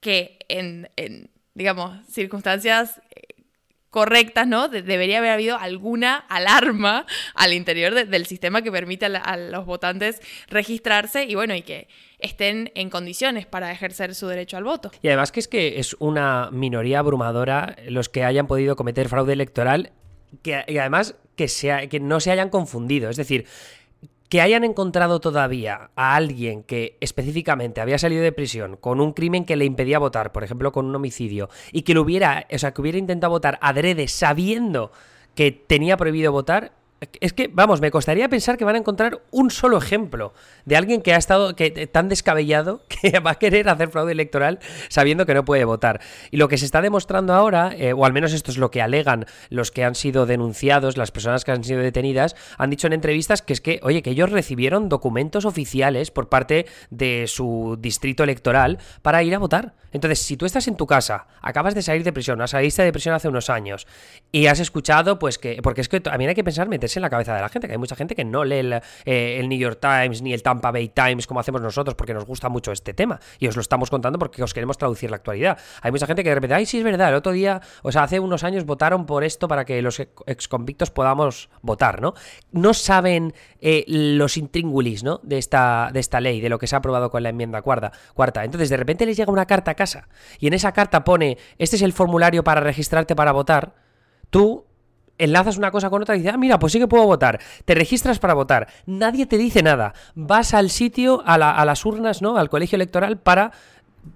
que 0.00 0.38
en, 0.48 0.88
digamos, 1.54 2.06
circunstancias 2.06 3.00
eh, 3.10 3.42
correctas, 3.90 4.46
¿no? 4.46 4.68
debería 4.68 5.18
haber 5.18 5.30
habido 5.30 5.58
alguna 5.58 6.16
alarma 6.28 7.04
al 7.34 7.52
interior 7.52 8.06
del 8.06 8.26
sistema 8.26 8.62
que 8.62 8.70
permite 8.70 9.06
a, 9.06 9.36
los 9.36 9.66
votantes 9.66 10.20
registrarse 10.48 11.24
y 11.24 11.34
bueno, 11.34 11.54
y 11.56 11.62
que 11.62 11.88
estén 12.18 12.72
en 12.74 12.90
condiciones 12.90 13.46
para 13.46 13.70
ejercer 13.72 14.14
su 14.14 14.26
derecho 14.26 14.56
al 14.56 14.64
voto. 14.64 14.90
Y 15.02 15.08
además 15.08 15.32
que 15.32 15.40
es 15.40 15.48
que 15.48 15.78
es 15.78 15.96
una 15.98 16.50
minoría 16.52 17.00
abrumadora 17.00 17.76
los 17.88 18.08
que 18.08 18.24
hayan 18.24 18.46
podido 18.46 18.76
cometer 18.76 19.08
fraude 19.08 19.32
electoral 19.32 19.92
que, 20.42 20.64
y 20.66 20.78
además 20.78 21.16
que, 21.36 21.48
sea, 21.48 21.88
que 21.88 22.00
no 22.00 22.20
se 22.20 22.30
hayan 22.30 22.48
confundido. 22.48 23.10
Es 23.10 23.16
decir, 23.16 23.46
que 24.28 24.40
hayan 24.40 24.64
encontrado 24.64 25.20
todavía 25.20 25.90
a 25.94 26.16
alguien 26.16 26.62
que 26.62 26.96
específicamente 27.00 27.80
había 27.80 27.98
salido 27.98 28.22
de 28.22 28.32
prisión 28.32 28.76
con 28.76 29.00
un 29.00 29.12
crimen 29.12 29.44
que 29.44 29.56
le 29.56 29.64
impedía 29.64 29.98
votar, 29.98 30.32
por 30.32 30.42
ejemplo, 30.42 30.72
con 30.72 30.86
un 30.86 30.96
homicidio, 30.96 31.48
y 31.72 31.82
que 31.82 31.94
lo 31.94 32.02
hubiera, 32.02 32.46
o 32.52 32.58
sea, 32.58 32.72
que 32.72 32.80
hubiera 32.80 32.98
intentado 32.98 33.30
votar 33.30 33.58
adrede 33.62 34.08
sabiendo 34.08 34.90
que 35.34 35.52
tenía 35.52 35.96
prohibido 35.96 36.32
votar, 36.32 36.72
es 37.20 37.32
que, 37.34 37.48
vamos, 37.52 37.80
me 37.80 37.90
costaría 37.90 38.28
pensar 38.28 38.56
que 38.56 38.64
van 38.64 38.74
a 38.74 38.78
encontrar 38.78 39.20
un 39.30 39.50
solo 39.50 39.76
ejemplo 39.76 40.32
de 40.64 40.76
alguien 40.76 41.02
que 41.02 41.12
ha 41.12 41.18
estado 41.18 41.54
que, 41.54 41.86
tan 41.86 42.08
descabellado 42.08 42.82
que 42.88 43.20
va 43.20 43.32
a 43.32 43.34
querer 43.34 43.68
hacer 43.68 43.90
fraude 43.90 44.12
electoral 44.12 44.60
sabiendo 44.88 45.26
que 45.26 45.34
no 45.34 45.44
puede 45.44 45.64
votar. 45.64 46.00
Y 46.30 46.38
lo 46.38 46.48
que 46.48 46.56
se 46.56 46.64
está 46.64 46.80
demostrando 46.80 47.34
ahora, 47.34 47.74
eh, 47.76 47.92
o 47.92 48.06
al 48.06 48.12
menos 48.12 48.32
esto 48.32 48.50
es 48.50 48.56
lo 48.56 48.70
que 48.70 48.80
alegan 48.80 49.26
los 49.50 49.70
que 49.70 49.84
han 49.84 49.94
sido 49.94 50.24
denunciados, 50.24 50.96
las 50.96 51.10
personas 51.10 51.44
que 51.44 51.52
han 51.52 51.64
sido 51.64 51.80
detenidas, 51.80 52.34
han 52.56 52.70
dicho 52.70 52.86
en 52.86 52.94
entrevistas 52.94 53.42
que 53.42 53.52
es 53.52 53.60
que, 53.60 53.80
oye, 53.82 54.02
que 54.02 54.10
ellos 54.10 54.30
recibieron 54.30 54.88
documentos 54.88 55.44
oficiales 55.44 56.10
por 56.10 56.28
parte 56.28 56.66
de 56.90 57.26
su 57.26 57.76
distrito 57.78 58.24
electoral 58.24 58.78
para 59.02 59.22
ir 59.22 59.34
a 59.34 59.38
votar. 59.38 59.74
Entonces, 59.92 60.18
si 60.20 60.36
tú 60.36 60.44
estás 60.44 60.68
en 60.68 60.76
tu 60.76 60.86
casa, 60.86 61.26
acabas 61.40 61.74
de 61.74 61.80
salir 61.80 62.04
de 62.04 62.12
prisión, 62.12 62.40
has 62.42 62.50
saliste 62.50 62.82
de 62.82 62.92
prisión 62.92 63.14
hace 63.14 63.28
unos 63.28 63.48
años 63.48 63.86
y 64.30 64.46
has 64.46 64.60
escuchado, 64.60 65.18
pues 65.18 65.38
que, 65.38 65.60
porque 65.62 65.80
es 65.80 65.88
que 65.88 66.00
también 66.00 66.28
hay 66.28 66.34
que 66.34 66.44
pensar, 66.44 66.68
en 66.94 67.02
la 67.02 67.10
cabeza 67.10 67.34
de 67.34 67.40
la 67.40 67.48
gente, 67.48 67.66
que 67.66 67.72
hay 67.72 67.78
mucha 67.78 67.96
gente 67.96 68.14
que 68.14 68.24
no 68.24 68.44
lee 68.44 68.58
el, 68.58 68.72
eh, 69.04 69.38
el 69.40 69.48
New 69.48 69.58
York 69.58 69.78
Times 69.80 70.22
ni 70.22 70.32
el 70.32 70.42
Tampa 70.42 70.70
Bay 70.70 70.88
Times 70.88 71.26
como 71.26 71.40
hacemos 71.40 71.60
nosotros 71.60 71.94
porque 71.94 72.14
nos 72.14 72.24
gusta 72.24 72.48
mucho 72.48 72.72
este 72.72 72.94
tema 72.94 73.18
y 73.38 73.46
os 73.48 73.56
lo 73.56 73.62
estamos 73.62 73.90
contando 73.90 74.18
porque 74.18 74.42
os 74.42 74.54
queremos 74.54 74.78
traducir 74.78 75.10
la 75.10 75.16
actualidad. 75.16 75.58
Hay 75.82 75.90
mucha 75.90 76.06
gente 76.06 76.22
que 76.22 76.28
de 76.28 76.34
repente, 76.34 76.54
ay, 76.54 76.66
sí 76.66 76.78
es 76.78 76.84
verdad, 76.84 77.08
el 77.08 77.14
otro 77.14 77.32
día, 77.32 77.60
o 77.82 77.90
sea, 77.90 78.04
hace 78.04 78.20
unos 78.20 78.44
años 78.44 78.64
votaron 78.64 79.06
por 79.06 79.24
esto 79.24 79.48
para 79.48 79.64
que 79.64 79.80
los 79.82 80.00
ex 80.00 80.48
convictos 80.48 80.90
podamos 80.90 81.48
votar, 81.62 82.00
¿no? 82.00 82.14
No 82.52 82.74
saben 82.74 83.34
eh, 83.60 83.84
los 83.88 84.36
intríngulis, 84.36 85.02
¿no? 85.02 85.20
De 85.22 85.38
esta, 85.38 85.90
de 85.92 86.00
esta 86.00 86.20
ley, 86.20 86.40
de 86.40 86.48
lo 86.48 86.58
que 86.58 86.66
se 86.66 86.76
ha 86.76 86.78
aprobado 86.78 87.10
con 87.10 87.22
la 87.22 87.30
enmienda 87.30 87.62
cuarta, 87.62 87.92
cuarta. 88.14 88.44
Entonces, 88.44 88.68
de 88.68 88.76
repente 88.76 89.06
les 89.06 89.16
llega 89.16 89.32
una 89.32 89.46
carta 89.46 89.72
a 89.72 89.74
casa 89.74 90.08
y 90.38 90.46
en 90.46 90.54
esa 90.54 90.72
carta 90.72 91.04
pone, 91.04 91.38
este 91.58 91.76
es 91.76 91.82
el 91.82 91.92
formulario 91.92 92.44
para 92.44 92.60
registrarte 92.60 93.16
para 93.16 93.32
votar, 93.32 93.74
tú 94.30 94.66
enlazas 95.18 95.56
una 95.56 95.70
cosa 95.70 95.90
con 95.90 96.02
otra 96.02 96.16
y 96.16 96.18
dices, 96.18 96.34
ah, 96.34 96.38
mira, 96.38 96.58
pues 96.58 96.72
sí 96.72 96.78
que 96.78 96.88
puedo 96.88 97.04
votar. 97.04 97.40
Te 97.64 97.74
registras 97.74 98.18
para 98.18 98.34
votar. 98.34 98.68
Nadie 98.86 99.26
te 99.26 99.38
dice 99.38 99.62
nada. 99.62 99.94
Vas 100.14 100.54
al 100.54 100.70
sitio, 100.70 101.22
a, 101.26 101.34
a 101.34 101.64
las 101.64 101.84
urnas, 101.84 102.22
¿no? 102.22 102.36
Al 102.36 102.48
colegio 102.48 102.76
electoral 102.76 103.18
para 103.18 103.52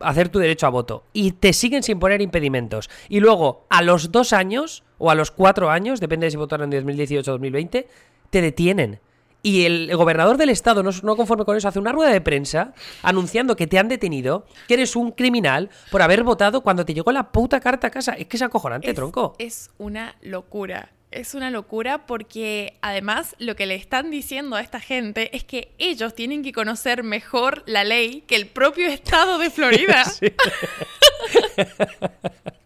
hacer 0.00 0.28
tu 0.28 0.38
derecho 0.38 0.66
a 0.66 0.70
voto. 0.70 1.04
Y 1.12 1.32
te 1.32 1.52
siguen 1.52 1.82
sin 1.82 1.98
poner 1.98 2.20
impedimentos. 2.22 2.90
Y 3.08 3.20
luego, 3.20 3.66
a 3.70 3.82
los 3.82 4.12
dos 4.12 4.32
años, 4.32 4.84
o 4.98 5.10
a 5.10 5.14
los 5.14 5.30
cuatro 5.30 5.70
años, 5.70 6.00
depende 6.00 6.26
de 6.26 6.30
si 6.30 6.36
votaron 6.36 6.72
en 6.72 6.78
2018 6.78 7.30
o 7.30 7.34
2020, 7.34 7.88
te 8.30 8.42
detienen. 8.42 9.00
Y 9.42 9.64
el 9.64 9.94
gobernador 9.96 10.36
del 10.36 10.50
estado, 10.50 10.82
no, 10.82 11.16
conforme 11.16 11.44
con 11.44 11.56
eso, 11.56 11.68
hace 11.68 11.78
una 11.78 11.92
rueda 11.92 12.10
de 12.10 12.20
prensa 12.20 12.74
anunciando 13.02 13.56
que 13.56 13.66
te 13.66 13.78
han 13.78 13.88
detenido, 13.88 14.44
que 14.68 14.74
eres 14.74 14.96
un 14.96 15.12
criminal 15.12 15.70
por 15.90 16.02
haber 16.02 16.22
votado 16.24 16.60
cuando 16.60 16.84
te 16.84 16.94
llegó 16.94 17.12
la 17.12 17.32
puta 17.32 17.60
carta 17.60 17.86
a 17.86 17.90
casa. 17.90 18.12
Es 18.12 18.26
que 18.26 18.36
es 18.36 18.42
acojonante, 18.42 18.92
tronco. 18.92 19.34
Es 19.38 19.70
una 19.78 20.16
locura. 20.20 20.90
Es 21.10 21.34
una 21.34 21.50
locura 21.50 22.06
porque 22.06 22.78
además 22.82 23.34
lo 23.38 23.56
que 23.56 23.66
le 23.66 23.74
están 23.74 24.12
diciendo 24.12 24.54
a 24.54 24.60
esta 24.60 24.78
gente 24.78 25.36
es 25.36 25.42
que 25.42 25.72
ellos 25.78 26.14
tienen 26.14 26.44
que 26.44 26.52
conocer 26.52 27.02
mejor 27.02 27.64
la 27.66 27.82
ley 27.82 28.22
que 28.28 28.36
el 28.36 28.46
propio 28.46 28.86
estado 28.88 29.38
de 29.38 29.50
Florida. 29.50 30.04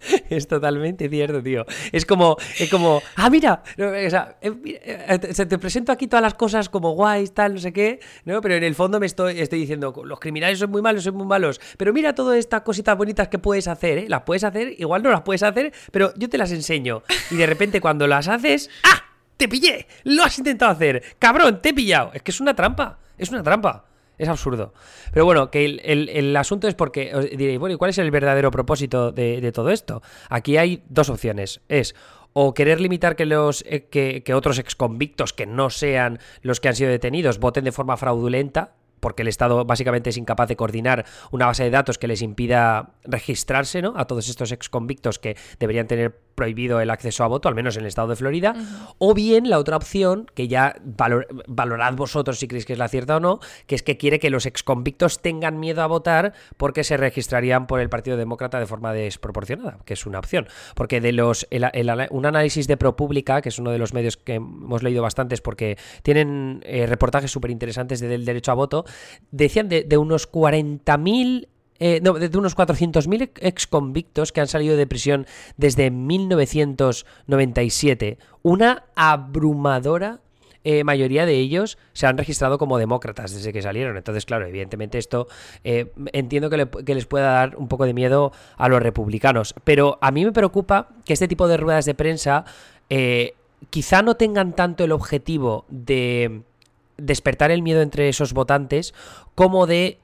es 0.31 0.47
totalmente 0.47 1.09
cierto, 1.09 1.43
tío. 1.43 1.65
Es 1.93 2.05
como, 2.07 2.37
es 2.59 2.71
como, 2.71 3.03
ah, 3.17 3.31
mira, 3.31 3.63
o 3.79 4.11
sea, 4.11 4.37
eh, 4.41 4.53
eh, 4.65 5.33
se 5.33 5.47
te 5.47 5.59
presento 5.59 5.93
aquí 5.93 6.07
todas 6.07 6.23
las 6.23 6.35
cosas 6.35 6.69
como 6.69 6.93
guays, 6.93 7.33
tal, 7.33 7.55
no 7.55 7.61
sé 7.61 7.73
qué, 7.73 8.01
¿no? 8.25 8.41
Pero 8.41 8.55
en 8.55 8.65
el 8.65 8.75
fondo 8.75 9.01
me 9.01 9.07
estoy, 9.07 9.41
estoy 9.41 9.61
diciendo, 9.61 9.95
los 10.05 10.21
criminales 10.21 10.59
son 10.59 10.71
muy 10.71 10.83
malos, 10.83 11.05
son 11.05 11.17
muy 11.17 11.27
malos. 11.27 11.61
Pero 11.77 11.93
mira 11.93 12.15
todas 12.15 12.39
estas 12.39 12.63
cositas 12.63 12.97
bonitas 12.97 13.29
que 13.29 13.39
puedes 13.39 13.69
hacer, 13.69 13.99
¿eh? 13.99 14.07
Las 14.09 14.23
puedes 14.23 14.45
hacer, 14.45 14.75
igual 14.79 15.03
no 15.03 15.11
las 15.11 15.23
puedes 15.23 15.43
hacer, 15.43 15.73
pero 15.91 16.13
yo 16.17 16.29
te 16.29 16.39
las 16.39 16.53
enseño. 16.53 17.03
Y 17.31 17.37
de 17.37 17.47
repente 17.47 17.81
cuando 17.81 18.07
las 18.07 18.29
haces, 18.35 18.71
¡ah! 18.85 19.03
¡Te 19.37 19.49
pillé! 19.49 19.87
¡Lo 20.05 20.25
has 20.25 20.39
intentado 20.39 20.71
hacer! 20.73 21.03
¡Cabrón! 21.19 21.61
¡Te 21.61 21.71
he 21.71 21.75
pillado! 21.75 22.11
Es 22.15 22.23
que 22.23 22.31
es 22.31 22.41
una 22.41 22.55
trampa. 22.55 22.99
Es 23.19 23.31
una 23.31 23.43
trampa. 23.43 23.87
Es 24.17 24.29
absurdo. 24.29 24.75
Pero 25.13 25.25
bueno, 25.25 25.51
que 25.51 25.65
el, 25.65 26.37
asunto 26.37 26.69
es 26.69 26.75
porque 26.75 27.15
os 27.15 27.29
diréis, 27.31 27.59
bueno, 27.59 27.75
¿y 27.75 27.79
cuál 27.79 27.91
es 27.91 27.99
el 27.99 28.11
verdadero 28.11 28.51
propósito 28.51 29.11
de, 29.11 29.51
todo 29.53 29.71
esto? 29.71 30.03
Aquí 30.29 30.57
hay 30.57 30.85
dos 30.89 31.11
opciones. 31.11 31.61
Es 31.69 31.95
o 32.33 32.53
querer 32.53 32.81
limitar 32.81 33.15
que 33.17 33.27
los 33.27 33.65
eh, 33.67 33.87
que, 33.91 34.25
que 34.25 34.35
otros 34.35 34.59
exconvictos 34.59 35.33
que 35.33 35.47
no 35.47 35.71
sean 35.71 36.19
los 36.43 36.59
que 36.59 36.69
han 36.69 36.75
sido 36.75 36.91
detenidos 36.91 37.39
voten 37.39 37.63
de 37.63 37.71
forma 37.71 37.97
fraudulenta, 37.97 38.75
porque 39.05 39.21
el 39.21 39.29
Estado 39.29 39.67
básicamente 39.67 40.09
es 40.09 40.17
incapaz 40.17 40.49
de 40.49 40.57
coordinar 40.57 41.05
una 41.31 41.45
base 41.45 41.63
de 41.63 41.69
datos 41.69 41.99
que 41.99 42.09
les 42.09 42.23
impida 42.23 42.95
registrarse 43.05 43.83
¿no? 43.83 43.93
a 43.99 44.07
todos 44.07 44.31
estos 44.31 44.51
exconvictos 44.51 45.19
que 45.19 45.37
deberían 45.61 45.87
tener 45.87 46.19
prohibido 46.35 46.81
el 46.81 46.89
acceso 46.89 47.23
a 47.23 47.27
voto, 47.27 47.49
al 47.49 47.55
menos 47.55 47.77
en 47.77 47.83
el 47.83 47.89
estado 47.89 48.09
de 48.09 48.17
Florida, 48.17 48.55
o 48.97 49.13
bien 49.13 49.51
la 49.51 49.59
otra 49.59 49.77
opción, 49.77 50.27
que 50.35 50.49
ya 50.49 50.75
valorad 51.47 51.95
vosotros 51.95 52.39
si 52.39 52.49
creéis 52.49 52.65
que 52.65 52.73
es 52.73 52.79
la 52.79 52.89
cierta 52.89 53.19
o 53.19 53.21
no, 53.21 53.41
que 53.67 53.75
es 53.75 53.83
que 53.83 53.99
quiere 53.99 54.19
que 54.19 54.31
los 54.31 54.47
exconvictos 54.47 55.21
tengan 55.21 55.61
miedo 55.61 55.83
a 55.83 55.87
votar 55.87 56.33
porque 56.57 56.83
se 56.83 56.97
registrarían 56.97 57.67
por 57.67 57.81
el 57.81 57.91
Partido 57.91 58.17
Demócrata 58.17 58.59
de 58.59 58.67
forma 58.67 58.95
desproporcionada, 58.95 59.79
que 59.85 59.93
es 59.93 60.07
una 60.07 60.19
opción. 60.19 60.49
Porque 60.75 61.03
de 61.03 61.13
los 61.13 61.47
un 62.11 62.27
análisis 62.27 62.67
de 62.67 62.79
ProPublica, 62.79 63.43
que 63.43 63.51
es 63.51 63.59
uno 63.59 63.71
de 63.71 63.79
los 63.79 63.93
medios 63.93 64.17
que 64.17 64.35
hemos 64.35 64.83
leído 64.83 65.03
bastantes 65.03 65.43
porque 65.43 65.77
tienen 66.03 66.63
eh, 66.65 66.87
reportajes 66.87 67.31
súper 67.31 67.51
interesantes 67.51 68.01
del 68.01 68.25
derecho 68.25 68.51
a 68.51 68.55
voto, 68.55 68.85
decían 69.31 69.69
de, 69.69 69.99
unos 69.99 70.31
40.000 70.31 71.49
eh, 71.81 72.01
no, 72.03 72.15
de 72.15 72.39
unos 72.39 72.57
400.000 72.57 73.33
ex 73.41 73.67
convictos 73.67 74.31
que 74.33 74.41
han 74.41 74.47
salido 74.47 74.77
de 74.77 74.87
prisión 74.87 75.27
desde 75.57 75.91
1997, 75.91 78.19
una 78.43 78.85
abrumadora 78.95 80.21
eh, 80.63 80.85
mayoría 80.85 81.27
de 81.27 81.35
ellos 81.35 81.77
se 81.93 82.07
han 82.07 82.17
registrado 82.17 82.59
como 82.59 82.79
demócratas 82.79 83.35
desde 83.35 83.53
que 83.53 83.61
salieron. 83.61 83.97
Entonces, 83.99 84.25
claro, 84.25 84.47
evidentemente 84.47 84.99
esto 84.99 85.27
eh, 85.63 85.93
entiendo 86.13 86.49
que, 86.49 86.67
les 86.95 87.07
pueda 87.07 87.33
dar 87.33 87.57
un 87.57 87.69
poco 87.69 87.85
de 87.85 87.93
miedo 87.93 88.33
a 88.57 88.69
los 88.69 88.81
republicanos. 88.81 89.55
Pero 89.65 89.99
a 90.01 90.11
mí 90.11 90.25
me 90.25 90.33
preocupa 90.33 90.89
que 91.05 91.13
este 91.13 91.29
tipo 91.29 91.47
de 91.49 91.59
ruedas 91.59 91.85
de 91.85 91.95
prensa 91.95 92.47
quizá 93.71 94.03
no 94.03 94.15
tengan 94.15 94.55
tanto 94.55 94.85
el 94.85 94.93
objetivo 94.93 95.65
de 95.69 96.43
despertar 96.97 97.51
el 97.51 97.63
miedo 97.63 97.83
entre 97.83 98.09
esos 98.09 98.33
votantes 98.33 98.95
como 99.35 99.67
de 99.67 99.99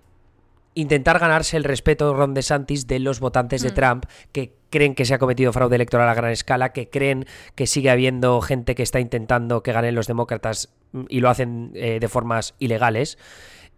intentar 0.75 1.19
ganarse 1.19 1.57
el 1.57 1.65
respeto 1.65 2.15
Ron 2.15 2.35
DeSantis 2.35 2.87
de 2.87 3.01
los 3.01 3.21
votantes 3.21 3.63
de 3.63 3.71
mm. 3.71 3.75
Trump 3.75 4.05
que 4.33 4.55
creen 4.71 4.95
que 4.95 5.05
se 5.05 5.15
ha 5.15 5.19
cometido 5.19 5.53
fraude 5.53 5.75
electoral 5.75 6.09
a 6.09 6.15
gran 6.15 6.31
escala, 6.31 6.73
que 6.73 6.89
creen 6.89 7.27
que 7.55 7.67
sigue 7.67 7.91
habiendo 7.91 8.41
gente 8.41 8.75
que 8.75 8.85
está 8.85 9.01
intentando 9.01 9.63
que 9.63 9.73
ganen 9.73 9.95
los 9.95 10.07
demócratas 10.07 10.73
mm, 10.93 11.03
y 11.09 11.21
lo 11.21 11.29
hacen 11.29 11.73
eh, 11.75 11.99
de 12.01 12.09
formas 12.09 12.55
ilegales. 12.59 13.19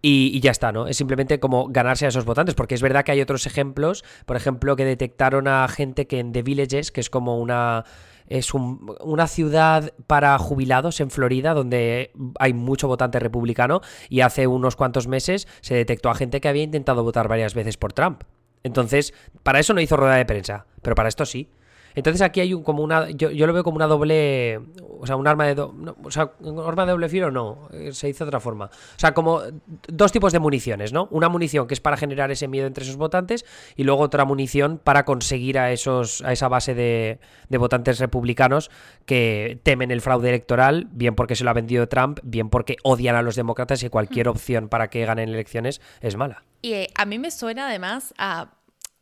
Y, 0.05 0.37
ya 0.41 0.51
está, 0.51 0.73
¿no? 0.73 0.87
Es 0.87 0.97
simplemente 0.97 1.39
como 1.39 1.69
ganarse 1.69 2.05
a 2.05 2.09
esos 2.09 2.25
votantes, 2.25 2.55
porque 2.55 2.75
es 2.75 2.81
verdad 2.81 3.05
que 3.05 3.13
hay 3.13 3.21
otros 3.21 3.45
ejemplos, 3.45 4.03
por 4.25 4.35
ejemplo, 4.35 4.75
que 4.75 4.83
detectaron 4.83 5.47
a 5.47 5.65
gente 5.69 6.07
que 6.07 6.19
en 6.19 6.33
The 6.33 6.41
Villages, 6.41 6.91
que 6.91 6.99
es 6.99 7.09
como 7.09 7.39
una 7.39 7.85
es 8.27 8.53
una 8.53 9.27
ciudad 9.27 9.93
para 10.07 10.37
jubilados 10.37 10.99
en 10.99 11.11
Florida 11.11 11.53
donde 11.53 12.11
hay 12.39 12.53
mucho 12.53 12.87
votante 12.87 13.19
republicano 13.19 13.81
y 14.09 14.21
hace 14.21 14.47
unos 14.47 14.75
cuantos 14.75 15.07
meses 15.07 15.47
se 15.61 15.75
detectó 15.75 16.09
a 16.09 16.15
gente 16.15 16.41
que 16.41 16.47
había 16.47 16.63
intentado 16.63 17.03
votar 17.03 17.27
varias 17.27 17.53
veces 17.53 17.77
por 17.77 17.93
Trump. 17.93 18.23
Entonces, 18.63 19.13
para 19.43 19.59
eso 19.59 19.73
no 19.73 19.81
hizo 19.81 19.97
rueda 19.97 20.15
de 20.15 20.25
prensa, 20.25 20.65
pero 20.81 20.95
para 20.95 21.09
esto 21.09 21.25
sí. 21.25 21.49
Entonces 21.95 22.21
aquí 22.21 22.39
hay 22.41 22.53
un, 22.53 22.63
como 22.63 22.83
una. 22.83 23.09
Yo, 23.11 23.29
lo 23.29 23.53
veo 23.53 23.63
como 23.63 23.75
una 23.75 23.87
doble. 23.87 24.59
O 24.99 25.05
sea, 25.05 25.15
un 25.15 25.27
arma 25.27 25.45
de. 25.45 25.61
o 25.61 26.11
sea, 26.11 26.31
un 26.39 26.59
arma 26.59 26.85
de 26.85 26.91
doble 26.91 27.09
filo 27.09 27.31
no. 27.31 27.69
Eh, 27.71 27.93
se 27.93 28.07
dice 28.07 28.23
de 28.23 28.29
otra 28.29 28.39
forma. 28.39 28.65
O 28.65 28.99
sea, 28.99 29.13
como 29.13 29.41
dos 29.87 30.11
tipos 30.11 30.33
de 30.33 30.39
municiones, 30.39 30.93
¿no? 30.93 31.07
Una 31.11 31.29
munición 31.29 31.67
que 31.67 31.73
es 31.73 31.79
para 31.79 31.97
generar 31.97 32.31
ese 32.31 32.47
miedo 32.47 32.67
entre 32.67 32.83
esos 32.83 32.97
votantes 32.97 33.45
y 33.75 33.83
luego 33.83 34.01
otra 34.01 34.25
munición 34.25 34.79
para 34.83 35.05
conseguir 35.05 35.59
a 35.59 35.71
esos 35.71 36.21
a 36.21 36.31
esa 36.31 36.47
base 36.47 36.73
de, 36.73 37.19
de 37.49 37.57
votantes 37.57 37.99
republicanos 37.99 38.71
que 39.05 39.59
temen 39.63 39.91
el 39.91 40.01
fraude 40.01 40.29
electoral, 40.29 40.87
bien 40.91 41.15
porque 41.15 41.35
se 41.35 41.43
lo 41.43 41.49
ha 41.49 41.53
vendido 41.53 41.87
Trump, 41.87 42.19
bien 42.23 42.49
porque 42.49 42.77
odian 42.83 43.15
a 43.15 43.21
los 43.21 43.35
demócratas 43.35 43.83
y 43.83 43.89
cualquier 43.89 44.27
opción 44.27 44.69
para 44.69 44.89
que 44.89 45.05
ganen 45.05 45.29
elecciones 45.29 45.81
es 46.01 46.15
mala. 46.15 46.43
Y 46.61 46.73
eh, 46.73 46.87
a 46.95 47.05
mí 47.05 47.19
me 47.19 47.29
suena 47.29 47.67
además 47.67 48.13
a 48.17 48.51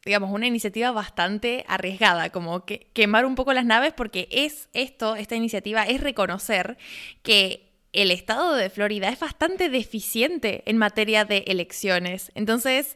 digamos, 0.06 0.32
una 0.32 0.48
iniciativa 0.48 0.92
bastante 0.92 1.64
arriesgada, 1.68 2.30
como 2.32 2.66
que 2.66 2.88
quemar 2.94 3.26
un 3.26 3.36
poco 3.36 3.54
las 3.54 3.66
naves, 3.66 3.94
porque 3.94 4.28
es 4.32 4.70
esto, 4.74 5.16
esta 5.16 5.36
iniciativa 5.36 5.84
es 5.84 6.02
reconocer 6.02 6.78
que 7.24 7.72
el 7.94 8.10
estado 8.10 8.56
de 8.56 8.70
Florida 8.70 9.10
es 9.10 9.20
bastante 9.20 9.70
deficiente 9.70 10.64
en 10.66 10.78
materia 10.78 11.26
de 11.26 11.44
elecciones. 11.48 12.32
Entonces, 12.36 12.96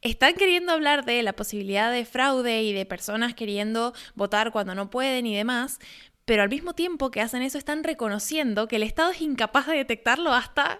están 0.00 0.34
queriendo 0.34 0.72
hablar 0.72 1.04
de 1.04 1.22
la 1.22 1.34
posibilidad 1.34 1.90
de 1.90 2.04
fraude 2.04 2.62
y 2.62 2.72
de 2.72 2.86
personas 2.86 3.34
queriendo 3.34 3.92
votar 4.14 4.52
cuando 4.52 4.74
no 4.74 4.90
pueden 4.90 5.26
y 5.26 5.36
demás, 5.36 5.80
pero 6.24 6.42
al 6.42 6.50
mismo 6.50 6.74
tiempo 6.74 7.10
que 7.10 7.20
hacen 7.20 7.42
eso 7.42 7.58
están 7.58 7.82
reconociendo 7.82 8.68
que 8.68 8.76
el 8.76 8.84
Estado 8.84 9.10
es 9.10 9.20
incapaz 9.20 9.66
de 9.66 9.76
detectarlo 9.76 10.32
hasta 10.32 10.78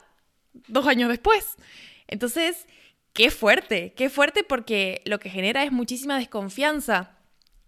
dos 0.69 0.87
años 0.87 1.09
después. 1.09 1.57
Entonces, 2.07 2.67
qué 3.19 3.33
fuerte, 3.33 3.95
qué 3.97 4.11
fuerte 4.11 4.45
porque 4.45 5.03
lo 5.05 5.19
que 5.19 5.29
genera 5.29 5.65
es 5.65 5.73
muchísima 5.73 6.17
desconfianza 6.17 7.17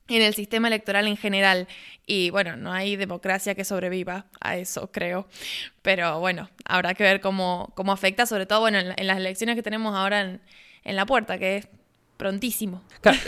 en 0.07 0.23
el 0.23 0.33
sistema 0.33 0.69
electoral 0.69 1.09
en 1.09 1.17
general. 1.17 1.67
Y 2.07 2.31
bueno, 2.31 2.57
no 2.57 2.73
hay 2.73 2.95
democracia 2.95 3.57
que 3.57 3.65
sobreviva 3.65 4.27
a 4.41 4.57
eso, 4.57 4.93
creo. 4.93 5.27
Pero 5.83 6.21
bueno, 6.21 6.49
habrá 6.65 6.95
que 6.95 7.03
ver 7.03 7.21
cómo, 7.21 7.73
cómo 7.75 7.91
afecta, 7.91 8.27
sobre 8.27 8.47
todo 8.47 8.61
bueno, 8.61 8.79
en, 8.79 9.07
las 9.09 9.17
elecciones 9.17 9.57
que 9.57 9.65
tenemos 9.65 9.93
ahora 9.97 10.21
en, 10.21 10.41
en 10.85 10.95
la 10.95 11.05
puerta, 11.05 11.37
que 11.37 11.57
es 11.57 11.69
prontísimo. 12.21 12.83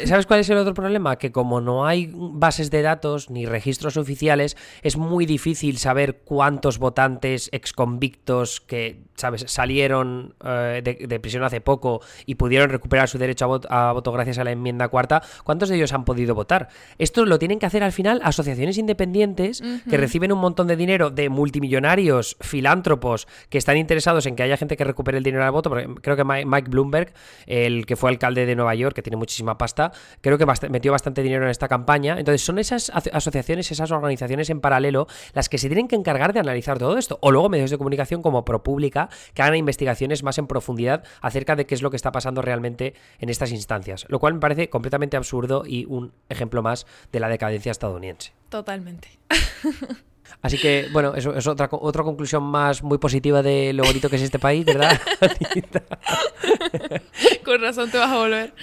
¿Sabes 0.05 0.27
cuál 0.27 0.41
es 0.41 0.51
el 0.51 0.59
otro 0.59 0.75
problema? 0.75 1.17
Que 1.17 1.33
como 1.33 1.63
no 1.63 1.87
hay 1.87 2.13
bases 2.15 2.71
de 2.71 2.83
datos 2.83 3.31
ni 3.31 3.47
registros 3.47 3.97
oficiales, 3.97 4.57
es 4.83 4.99
muy 4.99 5.25
difícil 5.25 5.79
saber 5.79 6.21
cuántos 6.25 6.79
votantes 6.79 7.49
exconvictos 7.53 8.61
que, 8.61 9.01
¿sabes?, 9.17 9.47
salieron 9.49 10.35
eh, 10.45 10.83
de, 10.85 11.21
prisión 11.21 11.43
hace 11.43 11.63
poco 11.63 12.03
y 12.27 12.35
pudieron 12.35 12.69
recuperar 12.69 13.09
su 13.09 13.17
derecho 13.17 13.47
a 13.71 13.93
voto, 13.93 14.13
gracias 14.13 14.37
a 14.37 14.45
la 14.45 14.51
enmienda 14.51 14.89
cuarta, 14.89 15.23
¿cuántos 15.43 15.71
de 15.71 15.77
ellos 15.77 15.95
han 15.95 16.05
podido 16.05 16.35
votar? 16.35 16.69
Esto 16.99 17.25
lo 17.25 17.39
tienen 17.39 17.59
que 17.59 17.65
hacer 17.65 17.83
al 17.83 17.93
final 17.93 18.21
asociaciones 18.25 18.77
independientes 18.77 19.63
que 19.89 19.97
reciben 19.97 20.33
un 20.33 20.39
montón 20.39 20.67
de 20.67 20.77
dinero 20.77 21.09
de 21.09 21.31
multimillonarios, 21.31 22.37
filántropos, 22.41 23.27
que 23.49 23.57
están 23.57 23.79
interesados 23.79 24.27
en 24.27 24.37
que 24.37 24.43
haya 24.43 24.59
gente 24.59 24.77
que 24.77 24.85
recupere 24.85 25.17
el 25.17 25.25
dinero 25.25 25.45
al 25.45 25.51
voto. 25.51 25.71
Porque 25.71 25.89
creo 26.03 26.17
que 26.17 26.25
Mike 26.25 26.69
Bloomberg, 26.69 27.15
el 27.47 27.87
que 27.87 27.97
fue 27.97 28.11
alcalde 28.11 28.45
de 28.45 28.55
Nueva 28.55 28.75
York, 28.75 28.82
que 28.91 29.03
tiene 29.03 29.17
muchísima 29.17 29.57
pasta, 29.57 29.93
creo 30.21 30.39
que 30.39 30.47
metió 30.69 30.93
bastante 30.93 31.23
dinero 31.23 31.45
en 31.45 31.51
esta 31.51 31.69
campaña. 31.69 32.19
Entonces 32.19 32.43
son 32.43 32.59
esas 32.59 32.91
asociaciones, 32.91 33.71
esas 33.71 33.91
organizaciones 33.91 34.51
en 34.51 34.61
paralelo 34.61 35.07
las 35.33 35.49
que 35.49 35.59
se 35.59 35.69
tienen 35.69 35.89
que 35.89 35.97
encargar 35.97 36.33
de 36.33 36.41
analizar 36.41 36.79
todo 36.79 36.99
esto. 36.99 37.19
O 37.23 37.31
luego 37.31 37.49
medios 37.49 37.71
de 37.71 37.79
comunicación 37.79 38.23
como 38.23 38.45
ProPublica 38.45 39.09
que 39.35 39.43
hagan 39.43 39.57
investigaciones 39.57 40.23
más 40.23 40.39
en 40.39 40.47
profundidad 40.47 41.05
acerca 41.21 41.57
de 41.57 41.67
qué 41.67 41.75
es 41.75 41.83
lo 41.83 41.91
que 41.91 41.97
está 41.97 42.13
pasando 42.13 42.43
realmente 42.43 42.95
en 43.19 43.29
estas 43.29 43.53
instancias. 43.53 44.07
Lo 44.09 44.19
cual 44.19 44.35
me 44.35 44.41
parece 44.41 44.69
completamente 44.69 45.17
absurdo 45.17 45.65
y 45.67 45.85
un 45.87 46.13
ejemplo 46.29 46.63
más 46.63 46.87
de 47.13 47.21
la 47.21 47.29
decadencia 47.29 47.73
estadounidense. 47.73 48.33
Totalmente. 48.49 49.09
Así 50.41 50.59
que, 50.59 50.89
bueno, 50.93 51.15
eso 51.15 51.37
es 51.37 51.47
otra, 51.47 51.69
otra 51.71 52.03
conclusión 52.03 52.43
más 52.43 52.83
muy 52.83 52.99
positiva 52.99 53.43
de 53.43 53.73
lo 53.73 53.85
bonito 53.85 54.11
que 54.11 54.17
es 54.17 54.23
este 54.23 54.39
país, 54.39 54.65
¿verdad? 54.65 55.01
Con 57.45 57.61
razón 57.61 57.91
te 57.91 57.99
vas 57.99 58.11
a 58.11 58.19
volver. 58.19 58.55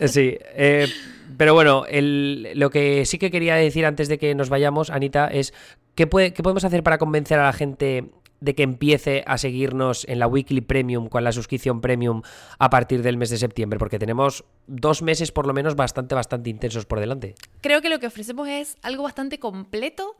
sí. 0.06 0.36
Eh, 0.54 0.88
pero 1.36 1.54
bueno, 1.54 1.86
lo 1.90 2.70
que 2.70 3.06
sí 3.06 3.18
que 3.18 3.30
quería 3.30 3.54
decir 3.54 3.86
antes 3.86 4.08
de 4.08 4.18
que 4.18 4.34
nos 4.34 4.50
vayamos, 4.50 4.90
Anita, 4.90 5.28
es 5.28 5.54
¿qué, 5.94 6.06
puede, 6.06 6.34
¿qué 6.34 6.42
podemos 6.42 6.64
hacer 6.64 6.82
para 6.82 6.98
convencer 6.98 7.38
a 7.38 7.44
la 7.44 7.52
gente 7.54 8.10
de 8.40 8.54
que 8.54 8.62
empiece 8.62 9.24
a 9.26 9.38
seguirnos 9.38 10.06
en 10.08 10.18
la 10.18 10.26
Weekly 10.26 10.60
Premium 10.60 11.08
con 11.08 11.24
la 11.24 11.32
suscripción 11.32 11.80
Premium 11.80 12.22
a 12.58 12.70
partir 12.70 13.02
del 13.02 13.16
mes 13.16 13.30
de 13.30 13.38
septiembre, 13.38 13.78
porque 13.78 13.98
tenemos 13.98 14.44
dos 14.66 15.02
meses 15.02 15.32
por 15.32 15.46
lo 15.46 15.52
menos 15.52 15.76
bastante, 15.76 16.14
bastante 16.14 16.50
intensos 16.50 16.86
por 16.86 17.00
delante. 17.00 17.34
Creo 17.60 17.82
que 17.82 17.88
lo 17.88 17.98
que 17.98 18.06
ofrecemos 18.06 18.48
es 18.48 18.76
algo 18.82 19.02
bastante 19.02 19.38
completo. 19.38 20.16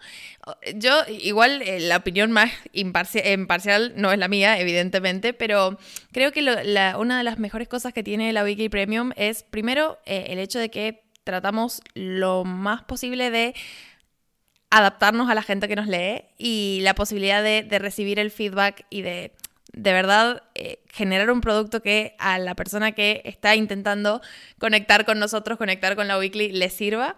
Yo, 0.74 0.92
igual, 1.08 1.62
eh, 1.62 1.80
la 1.80 1.98
opinión 1.98 2.32
más 2.32 2.50
imparcial 2.72 3.92
no 3.96 4.12
es 4.12 4.18
la 4.18 4.28
mía, 4.28 4.58
evidentemente, 4.60 5.32
pero 5.32 5.78
creo 6.12 6.32
que 6.32 6.40
una 6.98 7.18
de 7.18 7.24
las 7.24 7.38
mejores 7.38 7.68
cosas 7.68 7.92
que 7.92 8.02
tiene 8.02 8.32
la 8.32 8.44
Weekly 8.44 8.68
Premium 8.68 9.12
es, 9.16 9.42
primero, 9.42 9.98
eh, 10.04 10.26
el 10.28 10.38
hecho 10.38 10.58
de 10.58 10.70
que 10.70 11.04
tratamos 11.24 11.82
lo 11.94 12.44
más 12.44 12.82
posible 12.82 13.30
de 13.30 13.54
adaptarnos 14.70 15.28
a 15.28 15.34
la 15.34 15.42
gente 15.42 15.68
que 15.68 15.76
nos 15.76 15.86
lee 15.86 16.24
y 16.38 16.80
la 16.82 16.94
posibilidad 16.94 17.42
de, 17.42 17.66
recibir 17.78 18.18
el 18.18 18.30
feedback 18.30 18.86
y 18.90 19.02
de 19.02 19.32
de 19.72 19.92
verdad 19.92 20.42
eh, 20.56 20.82
generar 20.88 21.30
un 21.30 21.40
producto 21.40 21.80
que 21.80 22.16
a 22.18 22.40
la 22.40 22.56
persona 22.56 22.90
que 22.90 23.22
está 23.24 23.54
intentando 23.54 24.20
conectar 24.58 25.04
con 25.04 25.20
nosotros, 25.20 25.58
conectar 25.58 25.94
con 25.94 26.08
la 26.08 26.18
weekly, 26.18 26.50
le 26.50 26.70
sirva 26.70 27.16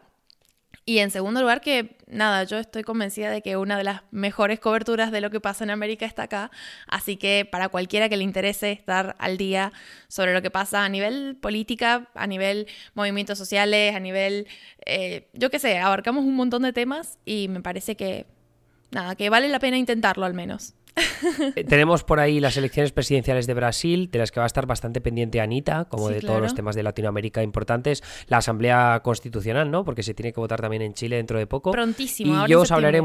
y 0.84 0.98
en 0.98 1.12
segundo 1.12 1.40
lugar, 1.40 1.60
que 1.60 1.96
nada, 2.08 2.42
yo 2.42 2.58
estoy 2.58 2.82
convencida 2.82 3.30
de 3.30 3.40
que 3.40 3.56
una 3.56 3.78
de 3.78 3.84
las 3.84 4.02
mejores 4.10 4.58
coberturas 4.58 5.12
de 5.12 5.20
lo 5.20 5.30
que 5.30 5.40
pasa 5.40 5.62
en 5.62 5.70
América 5.70 6.06
está 6.06 6.24
acá. 6.24 6.50
Así 6.88 7.16
que 7.16 7.48
para 7.50 7.68
cualquiera 7.68 8.08
que 8.08 8.16
le 8.16 8.24
interese 8.24 8.72
estar 8.72 9.14
al 9.20 9.36
día 9.36 9.72
sobre 10.08 10.34
lo 10.34 10.42
que 10.42 10.50
pasa 10.50 10.84
a 10.84 10.88
nivel 10.88 11.36
política, 11.40 12.10
a 12.14 12.26
nivel 12.26 12.66
movimientos 12.94 13.38
sociales, 13.38 13.94
a 13.94 14.00
nivel, 14.00 14.48
eh, 14.84 15.28
yo 15.34 15.50
qué 15.50 15.60
sé, 15.60 15.78
abarcamos 15.78 16.24
un 16.24 16.34
montón 16.34 16.62
de 16.62 16.72
temas 16.72 17.18
y 17.24 17.46
me 17.46 17.60
parece 17.60 17.96
que, 17.96 18.26
nada, 18.90 19.14
que 19.14 19.30
vale 19.30 19.48
la 19.48 19.60
pena 19.60 19.78
intentarlo 19.78 20.26
al 20.26 20.34
menos. 20.34 20.74
Eh, 21.54 21.64
tenemos 21.64 22.04
por 22.04 22.20
ahí 22.20 22.40
las 22.40 22.56
elecciones 22.56 22.92
presidenciales 22.92 23.46
de 23.46 23.54
Brasil, 23.54 24.10
de 24.10 24.18
las 24.18 24.30
que 24.30 24.40
va 24.40 24.44
a 24.44 24.46
estar 24.46 24.66
bastante 24.66 25.00
pendiente 25.00 25.40
Anita, 25.40 25.86
como 25.86 26.08
de 26.08 26.20
todos 26.20 26.40
los 26.40 26.54
temas 26.54 26.74
de 26.74 26.82
Latinoamérica 26.82 27.42
importantes. 27.42 28.02
La 28.26 28.38
Asamblea 28.38 29.00
Constitucional, 29.02 29.70
¿no? 29.70 29.84
Porque 29.84 30.02
se 30.02 30.14
tiene 30.14 30.32
que 30.32 30.40
votar 30.40 30.60
también 30.60 30.82
en 30.82 30.94
Chile 30.94 31.16
dentro 31.16 31.38
de 31.38 31.46
poco. 31.46 31.70
Prontísimo. 31.70 32.44
Y 32.46 32.50
yo 32.50 32.60
os 32.62 32.70
hablaré 32.72 33.00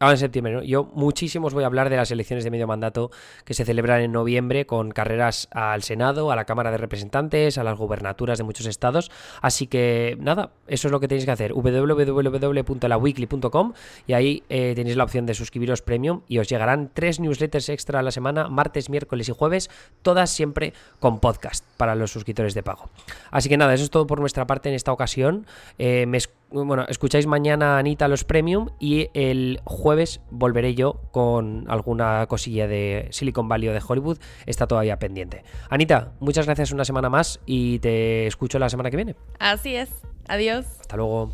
Ahora 0.00 0.12
en 0.12 0.18
septiembre, 0.18 0.52
¿no? 0.52 0.62
Yo 0.62 0.84
muchísimos 0.94 1.54
voy 1.54 1.64
a 1.64 1.66
hablar 1.66 1.90
de 1.90 1.96
las 1.96 2.12
elecciones 2.12 2.44
de 2.44 2.50
medio 2.50 2.68
mandato 2.68 3.10
que 3.44 3.54
se 3.54 3.64
celebran 3.64 4.00
en 4.00 4.12
noviembre 4.12 4.64
con 4.64 4.90
carreras 4.90 5.48
al 5.50 5.82
Senado, 5.82 6.30
a 6.30 6.36
la 6.36 6.44
Cámara 6.44 6.70
de 6.70 6.76
Representantes, 6.78 7.58
a 7.58 7.64
las 7.64 7.76
gubernaturas 7.76 8.38
de 8.38 8.44
muchos 8.44 8.66
estados. 8.66 9.10
Así 9.42 9.66
que 9.66 10.16
nada, 10.20 10.52
eso 10.68 10.86
es 10.86 10.92
lo 10.92 11.00
que 11.00 11.08
tenéis 11.08 11.24
que 11.24 11.32
hacer. 11.32 11.52
www.laweekly.com 11.52 13.72
y 14.06 14.12
ahí 14.12 14.44
eh, 14.48 14.74
tenéis 14.76 14.96
la 14.96 15.02
opción 15.04 15.26
de 15.26 15.34
suscribiros 15.34 15.82
premium 15.82 16.20
y 16.28 16.38
os 16.38 16.48
llegarán 16.48 16.92
tres 16.94 17.18
newsletters 17.18 17.68
extra 17.68 17.98
a 17.98 18.02
la 18.02 18.12
semana, 18.12 18.48
martes, 18.48 18.90
miércoles 18.90 19.28
y 19.28 19.32
jueves, 19.32 19.68
todas 20.02 20.30
siempre 20.30 20.72
con 21.00 21.18
podcast 21.18 21.64
para 21.76 21.96
los 21.96 22.12
suscriptores 22.12 22.54
de 22.54 22.62
pago. 22.62 22.88
Así 23.32 23.48
que 23.48 23.56
nada, 23.56 23.74
eso 23.74 23.82
es 23.82 23.90
todo 23.90 24.06
por 24.06 24.20
nuestra 24.20 24.46
parte 24.46 24.68
en 24.68 24.76
esta 24.76 24.92
ocasión. 24.92 25.46
Eh, 25.78 26.06
bueno, 26.50 26.86
escucháis 26.88 27.26
mañana 27.26 27.76
a 27.76 27.78
Anita 27.78 28.08
los 28.08 28.24
Premium 28.24 28.70
y 28.80 29.10
el 29.14 29.60
jueves 29.64 30.20
volveré 30.30 30.74
yo 30.74 31.02
con 31.10 31.66
alguna 31.68 32.26
cosilla 32.26 32.66
de 32.66 33.08
Silicon 33.10 33.48
Valley 33.48 33.68
o 33.68 33.72
de 33.72 33.82
Hollywood. 33.86 34.18
Está 34.46 34.66
todavía 34.66 34.98
pendiente. 34.98 35.44
Anita, 35.68 36.12
muchas 36.20 36.46
gracias 36.46 36.72
una 36.72 36.84
semana 36.84 37.10
más 37.10 37.40
y 37.46 37.78
te 37.80 38.26
escucho 38.26 38.58
la 38.58 38.68
semana 38.68 38.90
que 38.90 38.96
viene. 38.96 39.14
Así 39.38 39.74
es. 39.74 39.90
Adiós. 40.26 40.66
Hasta 40.80 40.96
luego. 40.96 41.32